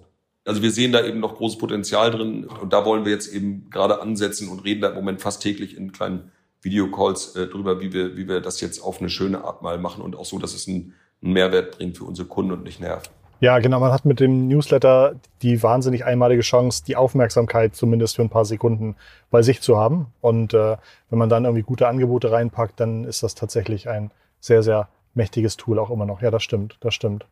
[0.45, 3.69] Also wir sehen da eben noch großes Potenzial drin und da wollen wir jetzt eben
[3.69, 7.93] gerade ansetzen und reden da im Moment fast täglich in kleinen Videocalls äh, drüber, wie
[7.93, 10.53] wir, wie wir das jetzt auf eine schöne Art mal machen und auch so, dass
[10.53, 13.11] es einen, einen Mehrwert bringt für unsere Kunden und nicht nervt.
[13.43, 13.81] Ja, genau.
[13.81, 18.45] Man hat mit dem Newsletter die wahnsinnig einmalige Chance, die Aufmerksamkeit zumindest für ein paar
[18.45, 18.95] Sekunden
[19.31, 20.07] bei sich zu haben.
[20.21, 20.77] Und äh,
[21.09, 25.57] wenn man dann irgendwie gute Angebote reinpackt, dann ist das tatsächlich ein sehr, sehr mächtiges
[25.57, 26.21] Tool auch immer noch.
[26.21, 27.25] Ja, das stimmt, das stimmt.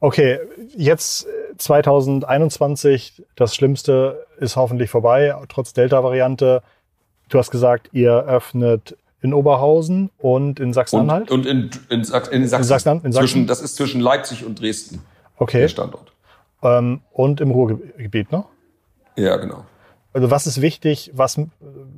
[0.00, 0.38] Okay,
[0.76, 6.62] jetzt 2021, das Schlimmste ist hoffentlich vorbei, trotz Delta-Variante.
[7.30, 11.30] Du hast gesagt, ihr öffnet in Oberhausen und in Sachsen-Anhalt?
[11.30, 12.62] Und, und in, in, Sachsen, in Sachsen.
[12.62, 13.12] In Sachsen, in Sachsen.
[13.12, 15.00] Zwischen, das ist zwischen Leipzig und Dresden.
[15.38, 15.60] Okay.
[15.60, 16.12] Der Standort.
[16.62, 18.44] Ähm, und im Ruhrgebiet, ne?
[19.16, 19.64] Ja, genau.
[20.12, 21.38] Also was ist wichtig, was,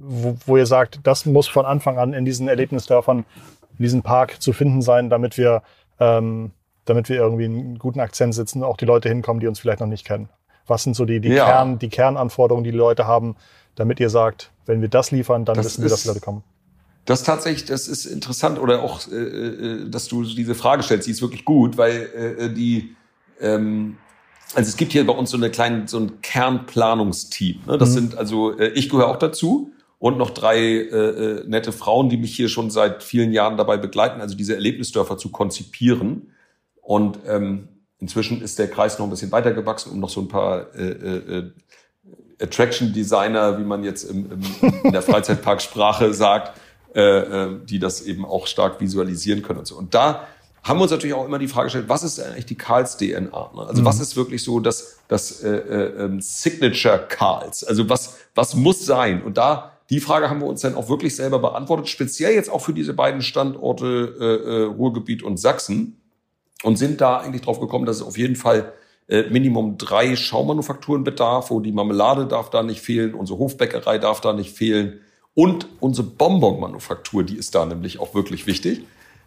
[0.00, 3.18] wo, wo, ihr sagt, das muss von Anfang an in diesen Erlebnisdörfern,
[3.78, 5.62] in diesem Park zu finden sein, damit wir,
[5.98, 6.50] ähm,
[6.84, 9.86] damit wir irgendwie einen guten Akzent sitzen, auch die Leute hinkommen, die uns vielleicht noch
[9.86, 10.28] nicht kennen.
[10.66, 11.46] Was sind so die, die, ja.
[11.46, 13.36] Kern, die Kernanforderungen, die die Leute haben,
[13.74, 16.44] damit ihr sagt, wenn wir das liefern, dann das wissen wir, dass die Leute kommen?
[17.06, 21.12] Das tatsächlich, das ist interessant oder auch, äh, äh, dass du diese Frage stellst, die
[21.12, 22.94] ist wirklich gut, weil äh, die
[23.40, 23.96] ähm,
[24.54, 27.60] also es gibt hier bei uns so eine kleine, so ein Kernplanungsteam.
[27.66, 27.78] Ne?
[27.78, 27.94] Das mhm.
[27.94, 32.16] sind also, äh, ich gehöre auch dazu und noch drei äh, äh, nette Frauen, die
[32.16, 36.32] mich hier schon seit vielen Jahren dabei begleiten, also diese Erlebnisdörfer zu konzipieren.
[36.80, 40.28] Und ähm, inzwischen ist der Kreis noch ein bisschen weiter gewachsen, um noch so ein
[40.28, 41.50] paar äh, äh, äh
[42.42, 46.58] Attraction Designer, wie man jetzt im, im, in der Freizeitparksprache sagt,
[46.94, 49.76] äh, äh, die das eben auch stark visualisieren können und so.
[49.76, 50.26] Und da
[50.62, 53.50] haben wir uns natürlich auch immer die Frage gestellt, was ist eigentlich die Karls DNA?
[53.54, 53.66] Ne?
[53.66, 53.86] Also mhm.
[53.86, 57.64] was ist wirklich so das, das äh, äh, ähm, Signature Karls?
[57.64, 59.22] Also was, was muss sein?
[59.22, 62.60] Und da die Frage haben wir uns dann auch wirklich selber beantwortet, speziell jetzt auch
[62.60, 66.00] für diese beiden Standorte äh, äh, Ruhrgebiet und Sachsen
[66.62, 68.72] und sind da eigentlich drauf gekommen, dass es auf jeden Fall
[69.08, 74.20] äh, Minimum drei Schaummanufakturen bedarf, wo die Marmelade darf da nicht fehlen, unsere Hofbäckerei darf
[74.20, 75.00] da nicht fehlen
[75.34, 78.82] und unsere Bonbon-Manufaktur, die ist da nämlich auch wirklich wichtig.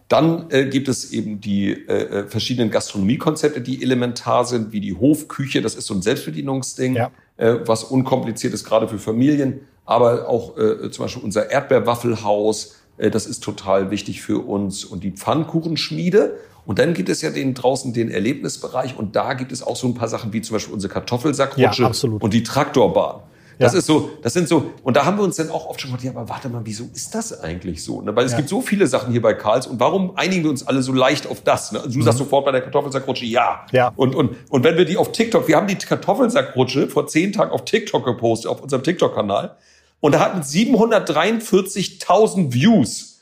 [0.10, 4.96] Dann äh, gibt es eben die äh, äh, verschiedenen Gastronomiekonzepte, die elementar sind, wie die
[4.96, 5.62] Hofküche.
[5.62, 7.12] Das ist so ein Selbstbedienungsding, ja.
[7.38, 9.62] äh, was unkompliziert ist, gerade für Familien.
[9.86, 14.86] Aber auch äh, zum Beispiel unser Erdbeerwaffelhaus, äh, das ist total wichtig für uns.
[14.86, 16.38] Und die Pfannkuchenschmiede.
[16.66, 18.98] Und dann gibt es ja den draußen den Erlebnisbereich.
[18.98, 22.18] Und da gibt es auch so ein paar Sachen wie zum Beispiel unsere Kartoffelsackrutsche ja,
[22.20, 23.22] und die Traktorbahn.
[23.60, 23.80] Das ja.
[23.80, 26.06] ist so, das sind so, und da haben wir uns dann auch oft schon gedacht,
[26.06, 28.02] ja, aber warte mal, wieso ist das eigentlich so?
[28.02, 28.16] Ne?
[28.16, 28.38] Weil es ja.
[28.38, 31.28] gibt so viele Sachen hier bei Karls und warum einigen wir uns alle so leicht
[31.28, 31.72] auf das?
[31.72, 31.80] Ne?
[31.80, 32.04] Also du mhm.
[32.04, 33.66] sagst sofort bei der Kartoffelsackrutsche, ja.
[33.72, 33.92] ja.
[33.96, 37.52] Und, und, und wenn wir die auf TikTok, wir haben die Kartoffelsackrutsche vor zehn Tagen
[37.52, 39.56] auf TikTok gepostet, auf unserem TikTok-Kanal.
[40.00, 43.14] Und da hatten 743.000 Views.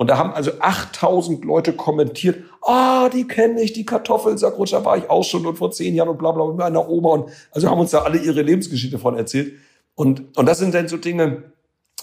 [0.00, 4.96] Und da haben also 8000 Leute kommentiert, ah, die kenne ich, die Kartoffelsackrutsche, da war
[4.96, 7.10] ich auch schon und vor zehn Jahren und bla bla mit meiner Oma.
[7.10, 9.58] Und also haben uns da alle ihre Lebensgeschichte von erzählt.
[10.00, 11.42] Und, und das sind dann so Dinge,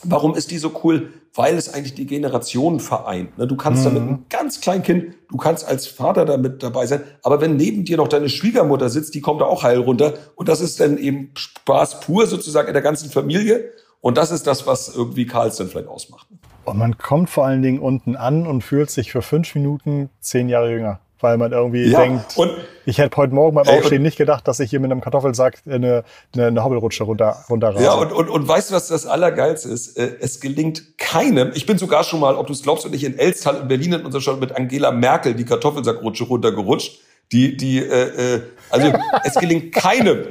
[0.04, 1.14] warum ist die so cool?
[1.34, 3.40] Weil es eigentlich die Generationen vereint.
[3.40, 3.48] Ne?
[3.48, 3.86] Du kannst mhm.
[3.86, 7.56] da mit einem ganz kleinen Kind, du kannst als Vater damit dabei sein, aber wenn
[7.56, 10.14] neben dir noch deine Schwiegermutter sitzt, die kommt da auch heil runter.
[10.36, 13.72] Und das ist dann eben Spaß pur sozusagen in der ganzen Familie.
[14.00, 16.28] Und das ist das, was irgendwie Karls dann vielleicht ausmacht.
[16.66, 20.50] Und man kommt vor allen Dingen unten an und fühlt sich für fünf Minuten zehn
[20.50, 21.00] Jahre jünger.
[21.20, 22.38] Weil man irgendwie ja, denkt,
[22.86, 26.04] ich hätte heute Morgen beim Aufstehen nicht gedacht, dass ich hier mit einem Kartoffelsack eine,
[26.34, 27.84] eine, eine Hobbelrutsche runter, runterrase.
[27.84, 29.98] Ja, und, und, und weißt du, was das Allergeilste ist?
[29.98, 33.04] Äh, es gelingt keinem, ich bin sogar schon mal, ob du es glaubst oder nicht,
[33.04, 37.00] in Elstal in Berlin in unserer Stadt mit Angela Merkel die Kartoffelsackrutsche runtergerutscht.
[37.32, 40.24] Die, die, äh, äh also es gelingt keinem,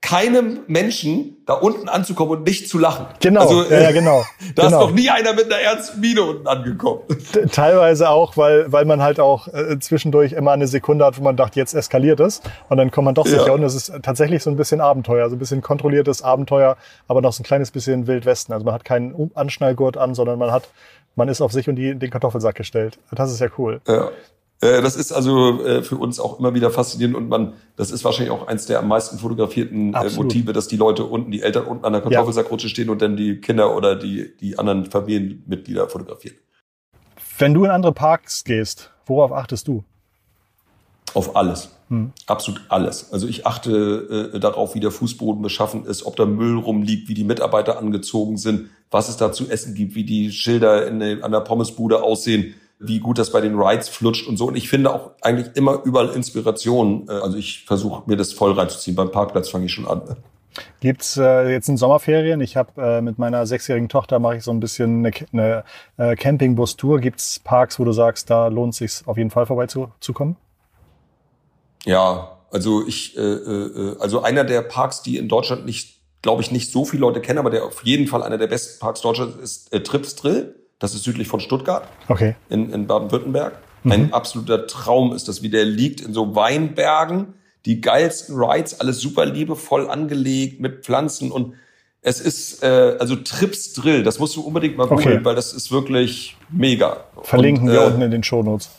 [0.00, 3.06] keinem Menschen da unten anzukommen und nicht zu lachen.
[3.20, 4.24] Genau, also, ja, ja, genau.
[4.54, 4.66] da genau.
[4.66, 7.02] ist noch nie einer mit einer ernsten Miene unten angekommen.
[7.52, 11.36] Teilweise auch, weil, weil man halt auch äh, zwischendurch immer eine Sekunde hat, wo man
[11.36, 12.42] dachte, jetzt eskaliert es.
[12.68, 13.48] Und dann kommt man doch sicher.
[13.48, 13.52] Ja.
[13.52, 16.76] Und es ist tatsächlich so ein bisschen Abenteuer, so ein bisschen kontrolliertes Abenteuer,
[17.08, 18.52] aber noch so ein kleines bisschen Wildwesten.
[18.52, 20.68] Also man hat keinen Anschnallgurt an, sondern man hat,
[21.16, 22.98] man ist auf sich und die, den Kartoffelsack gestellt.
[23.10, 23.80] Das ist ja cool.
[23.88, 24.10] Ja.
[24.60, 28.04] Äh, das ist also äh, für uns auch immer wieder faszinierend und man, das ist
[28.04, 30.26] wahrscheinlich auch eins der am meisten fotografierten äh, Absolut.
[30.26, 33.40] Motive, dass die Leute unten, die Eltern unten an der Kartoffelsackrutsche stehen und dann die
[33.40, 36.36] Kinder oder die, die anderen Familienmitglieder fotografieren.
[37.38, 39.84] Wenn du in andere Parks gehst, worauf achtest du?
[41.14, 41.70] Auf alles.
[41.88, 42.12] Hm.
[42.26, 43.12] Absolut alles.
[43.12, 47.14] Also ich achte äh, darauf, wie der Fußboden beschaffen ist, ob da Müll rumliegt, wie
[47.14, 51.30] die Mitarbeiter angezogen sind, was es da zu essen gibt, wie die Schilder in, an
[51.30, 54.46] der Pommesbude aussehen wie gut das bei den Rides flutscht und so.
[54.46, 57.06] Und ich finde auch eigentlich immer überall Inspiration.
[57.08, 58.96] Äh, also ich versuche mir das voll reinzuziehen.
[58.96, 60.02] Beim Parkplatz fange ich schon an.
[60.08, 60.16] Ne?
[60.80, 62.40] Gibt's äh, jetzt in Sommerferien?
[62.40, 65.64] Ich habe äh, mit meiner sechsjährigen Tochter mache ich so ein bisschen eine, eine
[65.96, 67.00] äh, Campingbus-Tour.
[67.00, 70.36] Gibt's Parks, wo du sagst, da lohnt es sich auf jeden Fall vorbeizukommen?
[71.84, 76.50] Ja, also ich, äh, äh, also einer der Parks, die in Deutschland nicht, glaube ich,
[76.50, 79.36] nicht so viele Leute kennen, aber der auf jeden Fall einer der besten Parks Deutschlands
[79.36, 80.54] ist äh, Trips Drill.
[80.78, 81.88] Das ist südlich von Stuttgart.
[82.08, 82.36] Okay.
[82.48, 83.58] In, in Baden-Württemberg.
[83.82, 83.92] Mhm.
[83.92, 87.34] Ein absoluter Traum ist das, wie der liegt in so Weinbergen.
[87.64, 91.54] Die geilsten Rides, alles super liebevoll angelegt mit Pflanzen und
[92.00, 94.04] es ist äh, also Trips Drill.
[94.04, 95.24] Das musst du unbedingt mal googeln, okay.
[95.24, 97.04] weil das ist wirklich mega.
[97.22, 98.70] Verlinken und, wir äh, unten in den Shownotes.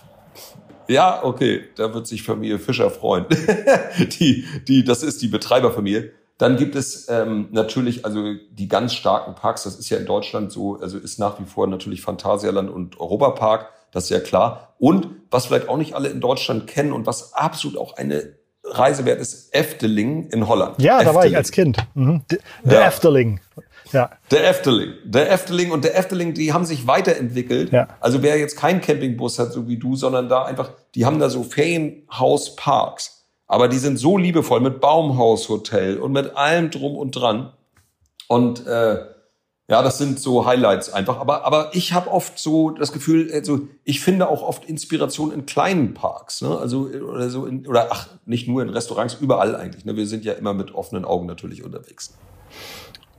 [0.88, 3.26] Ja, okay, da wird sich Familie Fischer freuen.
[4.20, 6.14] die, die, das ist die Betreiberfamilie.
[6.40, 9.64] Dann gibt es ähm, natürlich also die ganz starken Parks.
[9.64, 13.68] Das ist ja in Deutschland so, also ist nach wie vor natürlich Phantasialand und Europapark.
[13.92, 14.74] Das ist ja klar.
[14.80, 19.04] Und was vielleicht auch nicht alle in Deutschland kennen und was absolut auch eine Reise
[19.04, 20.82] wert ist, Efteling in Holland.
[20.82, 21.14] Ja, Efteling.
[21.14, 21.78] da war ich als Kind.
[21.94, 22.22] Mhm.
[22.64, 22.88] Der ja.
[22.88, 23.42] Efteling.
[23.92, 24.12] Ja.
[24.32, 24.94] Der Efteling.
[25.04, 27.74] Der Efteling und der Efteling, die haben sich weiterentwickelt.
[27.74, 27.90] Ja.
[28.00, 31.30] Also wer jetzt keinen Campingbus hat, so wie du, sondern da einfach, die haben da
[31.30, 33.19] so Ferienhausparks.
[33.50, 37.52] Aber die sind so liebevoll mit Baumhaushotel und mit allem drum und dran.
[38.28, 39.00] Und äh,
[39.68, 41.20] ja, das sind so Highlights einfach.
[41.20, 45.48] Aber, aber ich habe oft so das Gefühl, also ich finde auch oft Inspiration in
[45.48, 46.44] kleinen Parks.
[46.44, 46.58] Ne?
[46.58, 49.84] Also oder so in, oder ach, nicht nur in Restaurants, überall eigentlich.
[49.84, 49.96] Ne?
[49.96, 52.16] Wir sind ja immer mit offenen Augen natürlich unterwegs.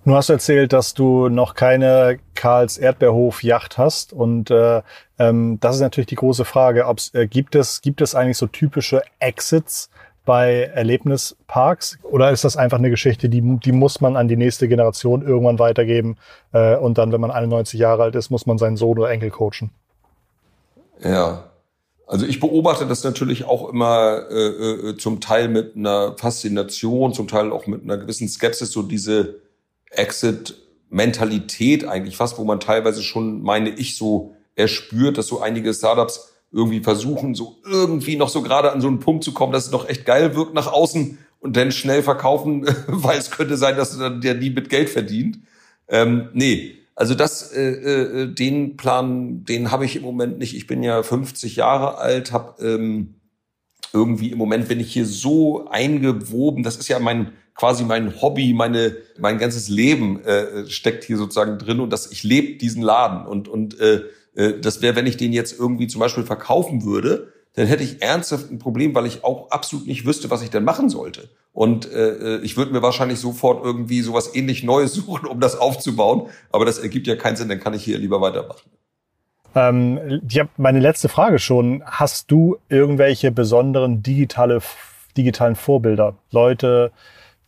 [0.04, 4.82] Du hast erzählt, dass du noch keine Karls Erdbeerhof Yacht hast und äh,
[5.18, 8.46] ähm, das ist natürlich die große Frage, ob äh, gibt es gibt es eigentlich so
[8.46, 9.90] typische Exits
[10.24, 11.98] bei Erlebnisparks?
[12.02, 15.58] Oder ist das einfach eine Geschichte, die, die muss man an die nächste Generation irgendwann
[15.58, 16.16] weitergeben?
[16.52, 19.30] Äh, und dann, wenn man 91 Jahre alt ist, muss man seinen Sohn oder Enkel
[19.30, 19.70] coachen?
[21.02, 21.44] Ja.
[22.06, 27.28] Also ich beobachte das natürlich auch immer äh, äh, zum Teil mit einer Faszination, zum
[27.28, 29.36] Teil auch mit einer gewissen Skepsis, so diese
[29.90, 36.29] Exit-Mentalität eigentlich fast, wo man teilweise schon, meine ich, so erspürt, dass so einige Startups
[36.52, 39.72] irgendwie versuchen, so irgendwie noch so gerade an so einen Punkt zu kommen, dass es
[39.72, 43.98] noch echt geil wirkt nach außen und dann schnell verkaufen, weil es könnte sein, dass
[43.98, 45.40] der nie mit Geld verdient.
[45.88, 50.54] Ähm, nee, also das, äh, äh, den Plan, den habe ich im Moment nicht.
[50.54, 53.14] Ich bin ja 50 Jahre alt, habe ähm,
[53.92, 56.62] irgendwie im Moment bin ich hier so eingewoben.
[56.62, 61.58] Das ist ja mein quasi mein Hobby, meine mein ganzes Leben äh, steckt hier sozusagen
[61.58, 64.02] drin und dass ich lebe diesen Laden und und äh,
[64.34, 68.50] das wäre, wenn ich den jetzt irgendwie zum Beispiel verkaufen würde, dann hätte ich ernsthaft
[68.50, 71.28] ein Problem, weil ich auch absolut nicht wüsste, was ich denn machen sollte.
[71.52, 76.28] Und äh, ich würde mir wahrscheinlich sofort irgendwie sowas ähnlich Neues suchen, um das aufzubauen.
[76.52, 78.70] Aber das ergibt ja keinen Sinn, dann kann ich hier lieber weitermachen.
[79.54, 81.82] Ähm, ich habe meine letzte Frage schon.
[81.84, 84.60] Hast du irgendwelche besonderen digitale,
[85.16, 86.14] digitalen Vorbilder?
[86.30, 86.92] Leute,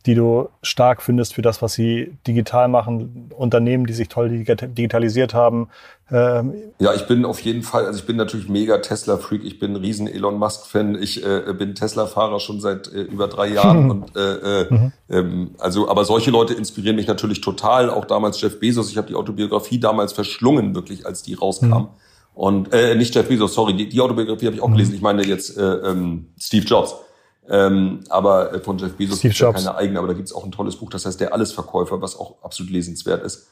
[0.05, 5.33] die du stark findest für das, was sie digital machen, Unternehmen, die sich toll digitalisiert
[5.33, 5.69] haben?
[6.11, 9.71] Ähm ja, ich bin auf jeden Fall, also ich bin natürlich mega Tesla-Freak, ich bin
[9.71, 14.15] ein riesen Elon Musk-Fan, ich äh, bin Tesla-Fahrer schon seit äh, über drei Jahren und
[14.17, 14.91] äh, äh, mhm.
[15.09, 19.07] ähm, also, aber solche Leute inspirieren mich natürlich total, auch damals Jeff Bezos, ich habe
[19.07, 21.67] die Autobiografie damals verschlungen, wirklich, als die rauskam.
[21.67, 21.87] Mhm.
[22.35, 24.73] Und äh, nicht Jeff Bezos, sorry, die, die Autobiografie habe ich auch mhm.
[24.73, 24.95] gelesen.
[24.95, 26.95] Ich meine jetzt äh, ähm, Steve Jobs.
[27.49, 30.51] Ähm, aber äh, von Jeff Bezos gibt ja keine eigene, aber da gibt's auch ein
[30.51, 33.47] tolles Buch, das heißt Der Allesverkäufer, was auch absolut lesenswert ist.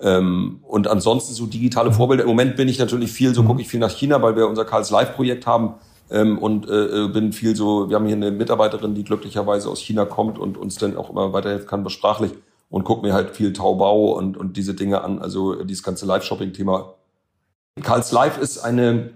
[0.00, 2.24] Ähm, und ansonsten so digitale Vorbilder.
[2.24, 3.46] Im Moment bin ich natürlich viel, so mhm.
[3.46, 5.74] gucke ich viel nach China, weil wir unser Karls Live-Projekt haben.
[6.10, 9.80] Ähm, und äh, äh, bin viel so, wir haben hier eine Mitarbeiterin, die glücklicherweise aus
[9.80, 12.32] China kommt und uns dann auch immer weiterhelfen kann, sprachlich
[12.70, 15.18] und guckt mir halt viel Taubau und, und diese Dinge an.
[15.20, 16.94] Also dieses ganze Live-Shopping-Thema.
[17.82, 19.10] Karls Live ist eine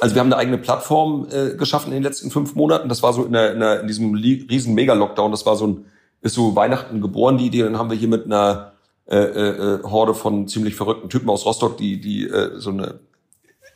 [0.00, 2.88] also wir haben eine eigene Plattform äh, geschaffen in den letzten fünf Monaten.
[2.88, 5.30] Das war so in, der, in, der, in diesem riesen Mega-Lockdown.
[5.30, 5.84] Das war so ein,
[6.22, 7.62] ist so Weihnachten geboren, die Idee.
[7.62, 8.72] Dann haben wir hier mit einer
[9.06, 13.00] äh, äh, Horde von ziemlich verrückten Typen aus Rostock, die, die äh, so eine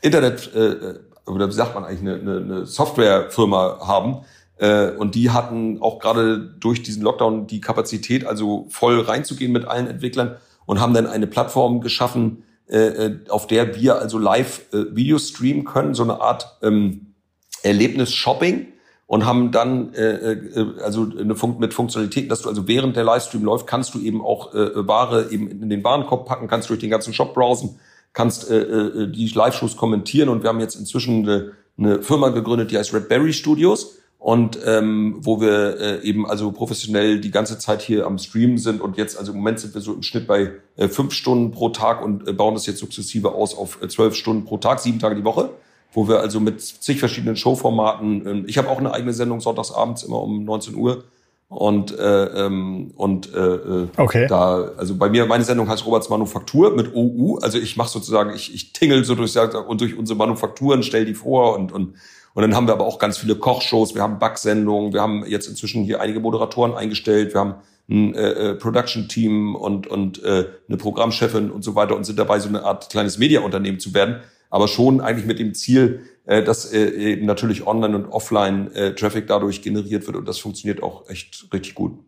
[0.00, 0.94] Internet, äh,
[1.26, 4.24] oder wie sagt man eigentlich, eine, eine, eine Softwarefirma haben.
[4.56, 9.66] Äh, und die hatten auch gerade durch diesen Lockdown die Kapazität, also voll reinzugehen mit
[9.66, 14.72] allen Entwicklern und haben dann eine Plattform geschaffen, äh, äh, auf der wir also live
[14.72, 17.14] äh, Videos streamen können, so eine Art ähm,
[17.62, 18.68] Erlebnis-Shopping
[19.06, 23.04] und haben dann äh, äh, also eine Fun mit Funktionalitäten, dass du also während der
[23.04, 26.80] Livestream läuft, kannst du eben auch äh, Ware eben in den Warenkorb packen, kannst durch
[26.80, 27.78] den ganzen Shop browsen,
[28.12, 32.70] kannst äh, äh, die Live-Shows kommentieren und wir haben jetzt inzwischen eine, eine Firma gegründet,
[32.70, 37.58] die heißt Red Berry Studios und ähm, wo wir äh, eben also professionell die ganze
[37.58, 40.26] Zeit hier am Streamen sind und jetzt also im Moment sind wir so im Schnitt
[40.26, 43.88] bei äh, fünf Stunden pro Tag und äh, bauen das jetzt sukzessive aus auf äh,
[43.88, 45.50] zwölf Stunden pro Tag, sieben Tage die Woche,
[45.92, 50.04] wo wir also mit zig verschiedenen Showformaten, äh, ich habe auch eine eigene Sendung sonntagsabends
[50.04, 51.04] immer um 19 Uhr
[51.48, 54.26] und äh, ähm, und äh, äh, okay.
[54.26, 58.34] da also bei mir meine Sendung heißt Roberts Manufaktur mit OU also ich mache sozusagen
[58.34, 61.96] ich ich tingel so durch und durch unsere Manufakturen stell die vor und und
[62.34, 65.46] und dann haben wir aber auch ganz viele Kochshows, wir haben Backsendungen, wir haben jetzt
[65.46, 67.54] inzwischen hier einige Moderatoren eingestellt, wir haben
[67.88, 72.40] ein äh, äh, Production-Team und, und äh, eine Programmchefin und so weiter und sind dabei,
[72.40, 74.20] so eine Art kleines Mediaunternehmen zu werden.
[74.50, 79.26] Aber schon eigentlich mit dem Ziel, äh, dass äh, eben natürlich Online- und Offline-Traffic äh,
[79.26, 81.98] dadurch generiert wird und das funktioniert auch echt richtig gut.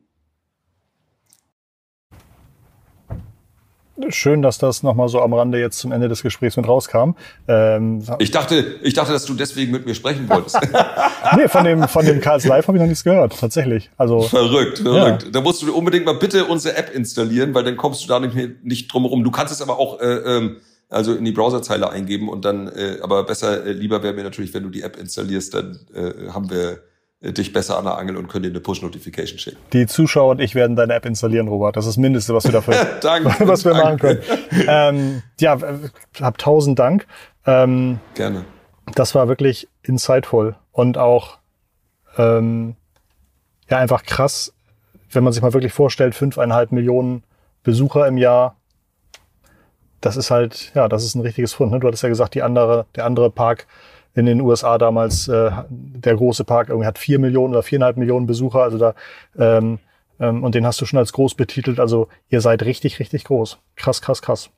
[4.08, 7.16] Schön, dass das nochmal so am Rande jetzt zum Ende des Gesprächs mit rauskam.
[7.48, 10.58] Ähm, ich dachte, ich dachte, dass du deswegen mit mir sprechen wolltest.
[11.36, 13.90] nee, von dem, von dem Karls Live habe ich noch nichts gehört, tatsächlich.
[13.96, 15.24] Also verrückt, verrückt.
[15.24, 15.30] Ja.
[15.30, 18.64] Da musst du unbedingt mal bitte unsere App installieren, weil dann kommst du da nicht,
[18.64, 19.24] nicht drum herum.
[19.24, 20.56] Du kannst es aber auch äh, ähm,
[20.88, 24.54] also in die Browserzeile eingeben und dann, äh, aber besser, äh, lieber wäre mir natürlich,
[24.54, 26.80] wenn du die App installierst, dann äh, haben wir
[27.32, 29.58] dich besser an der Angel und können dir eine Push-Notification schicken.
[29.72, 31.76] Die Zuschauer und ich werden deine App installieren, Robert.
[31.76, 33.84] Das ist das Mindeste, was wir dafür, danke, was wir danke.
[33.84, 34.66] machen können.
[34.68, 35.58] Ähm, ja,
[36.20, 37.06] hab tausend Dank.
[37.46, 38.44] Ähm, Gerne.
[38.94, 41.38] Das war wirklich insightful und auch
[42.18, 42.76] ähm,
[43.68, 44.52] ja einfach krass,
[45.10, 47.24] wenn man sich mal wirklich vorstellt, fünfeinhalb Millionen
[47.62, 48.56] Besucher im Jahr.
[50.00, 51.72] Das ist halt, ja, das ist ein richtiges Fund.
[51.72, 51.80] Ne?
[51.80, 53.66] Du hattest ja gesagt, die andere, der andere Park
[54.16, 58.26] in den USA damals, äh, der große Park irgendwie hat vier Millionen oder viereinhalb Millionen
[58.26, 58.94] Besucher, also da,
[59.38, 59.78] ähm,
[60.18, 61.78] ähm, und den hast du schon als groß betitelt.
[61.78, 63.58] Also ihr seid richtig, richtig groß.
[63.76, 64.48] Krass, krass, krass.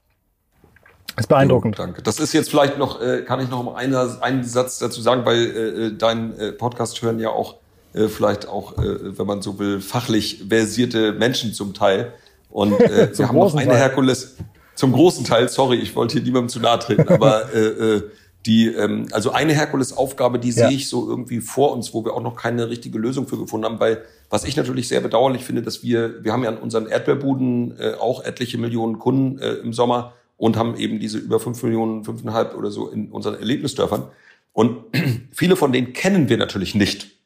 [1.16, 1.76] Ist beeindruckend.
[1.76, 2.02] Jo, danke.
[2.02, 5.26] Das ist jetzt vielleicht noch, äh, kann ich noch mal einen, einen Satz dazu sagen,
[5.26, 7.56] weil äh, äh dein äh, Podcast hören ja auch
[7.94, 12.12] äh, vielleicht auch, äh, wenn man so will, fachlich versierte Menschen zum Teil.
[12.50, 13.78] Und äh, wir haben noch eine Teil.
[13.78, 14.36] Herkules,
[14.76, 18.02] zum großen Teil, sorry, ich wollte hier niemandem zu nahe treten, aber äh, äh,
[18.46, 20.68] die, ähm, also eine Herkulesaufgabe, die ja.
[20.68, 23.66] sehe ich so irgendwie vor uns, wo wir auch noch keine richtige Lösung für gefunden
[23.66, 26.87] haben, weil was ich natürlich sehr bedauerlich finde, dass wir, wir haben ja an unseren
[26.87, 31.62] Erdbeerbuden äh, auch etliche Millionen Kunden äh, im Sommer und haben eben diese über fünf
[31.62, 34.05] Millionen, fünfeinhalb oder so in unseren Erlebnisdörfern.
[34.53, 34.85] Und
[35.33, 37.18] viele von denen kennen wir natürlich nicht.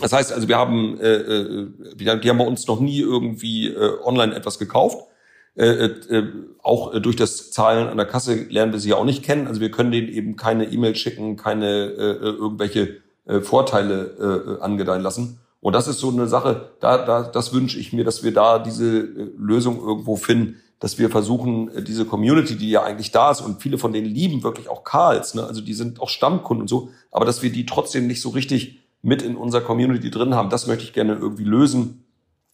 [0.00, 3.98] Das heißt also, wir haben, äh, äh, die haben bei uns noch nie irgendwie äh,
[4.02, 5.06] online etwas gekauft.
[5.56, 6.26] Äh, äh, äh,
[6.62, 9.46] auch durch das Zahlen an der Kasse lernen wir sie ja auch nicht kennen.
[9.46, 15.02] Also wir können denen eben keine E-Mail schicken, keine äh irgendwelche äh, Vorteile äh, angedeihen
[15.02, 15.40] lassen.
[15.60, 18.58] Und das ist so eine Sache, da, da, das wünsche ich mir, dass wir da
[18.58, 23.60] diese Lösung irgendwo finden, dass wir versuchen, diese Community, die ja eigentlich da ist und
[23.60, 25.44] viele von denen lieben wirklich auch Karls, ne?
[25.44, 28.80] also die sind auch Stammkunden und so, aber dass wir die trotzdem nicht so richtig
[29.02, 31.99] mit in unserer Community drin haben, das möchte ich gerne irgendwie lösen.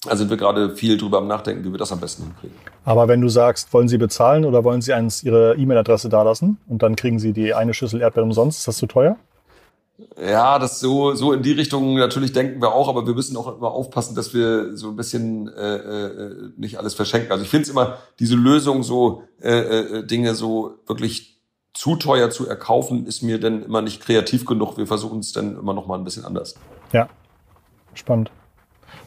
[0.06, 2.56] Da sind wir gerade viel drüber am Nachdenken, wie wir das am besten hinkriegen.
[2.84, 6.82] Aber wenn du sagst, wollen Sie bezahlen oder wollen Sie eins Ihre E-Mail-Adresse dalassen und
[6.82, 9.16] dann kriegen Sie die eine Schüssel Erdbeeren umsonst, ist das zu teuer?
[10.20, 13.56] Ja, das so so in die Richtung natürlich denken wir auch, aber wir müssen auch
[13.56, 17.32] immer aufpassen, dass wir so ein bisschen äh, äh, nicht alles verschenken.
[17.32, 21.40] Also ich finde es immer diese Lösung so äh, äh, Dinge so wirklich
[21.72, 24.76] zu teuer zu erkaufen, ist mir dann immer nicht kreativ genug.
[24.76, 26.56] Wir versuchen es dann immer noch mal ein bisschen anders.
[26.92, 27.08] Ja,
[27.94, 28.30] spannend,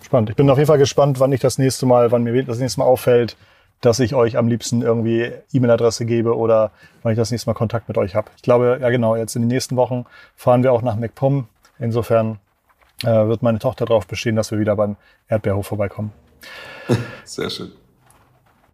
[0.10, 0.32] spannend.
[0.32, 2.80] Ich bin auf jeden Fall gespannt, wann ich das nächste Mal, wann mir das nächste
[2.80, 3.38] Mal auffällt,
[3.80, 6.72] dass ich euch am liebsten irgendwie E-Mail-Adresse gebe oder
[7.04, 8.32] wann ich das nächste Mal Kontakt mit euch habe.
[8.36, 10.06] Ich glaube, ja genau, jetzt in den nächsten Wochen
[10.36, 11.48] fahren wir auch nach MacPom.
[11.78, 12.40] Insofern
[13.04, 14.96] äh, wird meine Tochter darauf bestehen, dass wir wieder beim
[15.28, 16.12] Erdbeerhof vorbeikommen.
[17.24, 17.72] Sehr schön.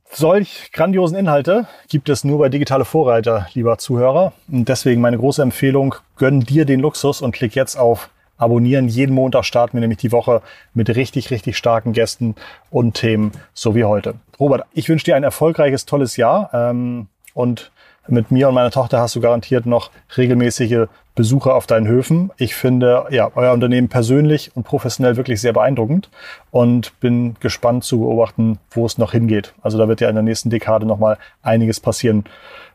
[0.10, 4.32] Solch grandiosen Inhalte gibt es nur bei Digitale Vorreiter, lieber Zuhörer.
[4.50, 8.88] Und deswegen meine große Empfehlung, gönn dir den Luxus und klick jetzt auf abonnieren.
[8.88, 10.42] Jeden Montag starten wir nämlich die Woche
[10.74, 12.36] mit richtig, richtig starken Gästen
[12.70, 14.16] und Themen, so wie heute.
[14.40, 16.50] Robert, ich wünsche dir ein erfolgreiches, tolles Jahr.
[16.54, 17.72] Ähm, und
[18.08, 22.32] mit mir und meiner Tochter hast du garantiert noch regelmäßige Besucher auf deinen Höfen.
[22.38, 26.10] Ich finde ja euer Unternehmen persönlich und professionell wirklich sehr beeindruckend
[26.52, 29.54] und bin gespannt zu beobachten, wo es noch hingeht.
[29.62, 32.26] Also da wird ja in der nächsten Dekade noch mal einiges passieren,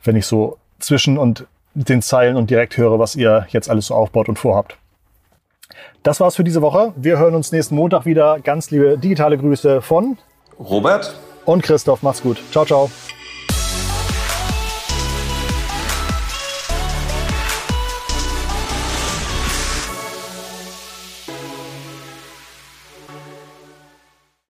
[0.03, 3.95] wenn ich so zwischen und den Zeilen und direkt höre, was ihr jetzt alles so
[3.95, 4.77] aufbaut und vorhabt.
[6.03, 6.93] Das war's für diese Woche.
[6.97, 8.41] Wir hören uns nächsten Montag wieder.
[8.41, 10.19] Ganz liebe digitale Grüße von
[10.59, 11.15] Robert
[11.45, 12.03] und Christoph.
[12.03, 12.39] Macht's gut.
[12.51, 12.91] Ciao, ciao.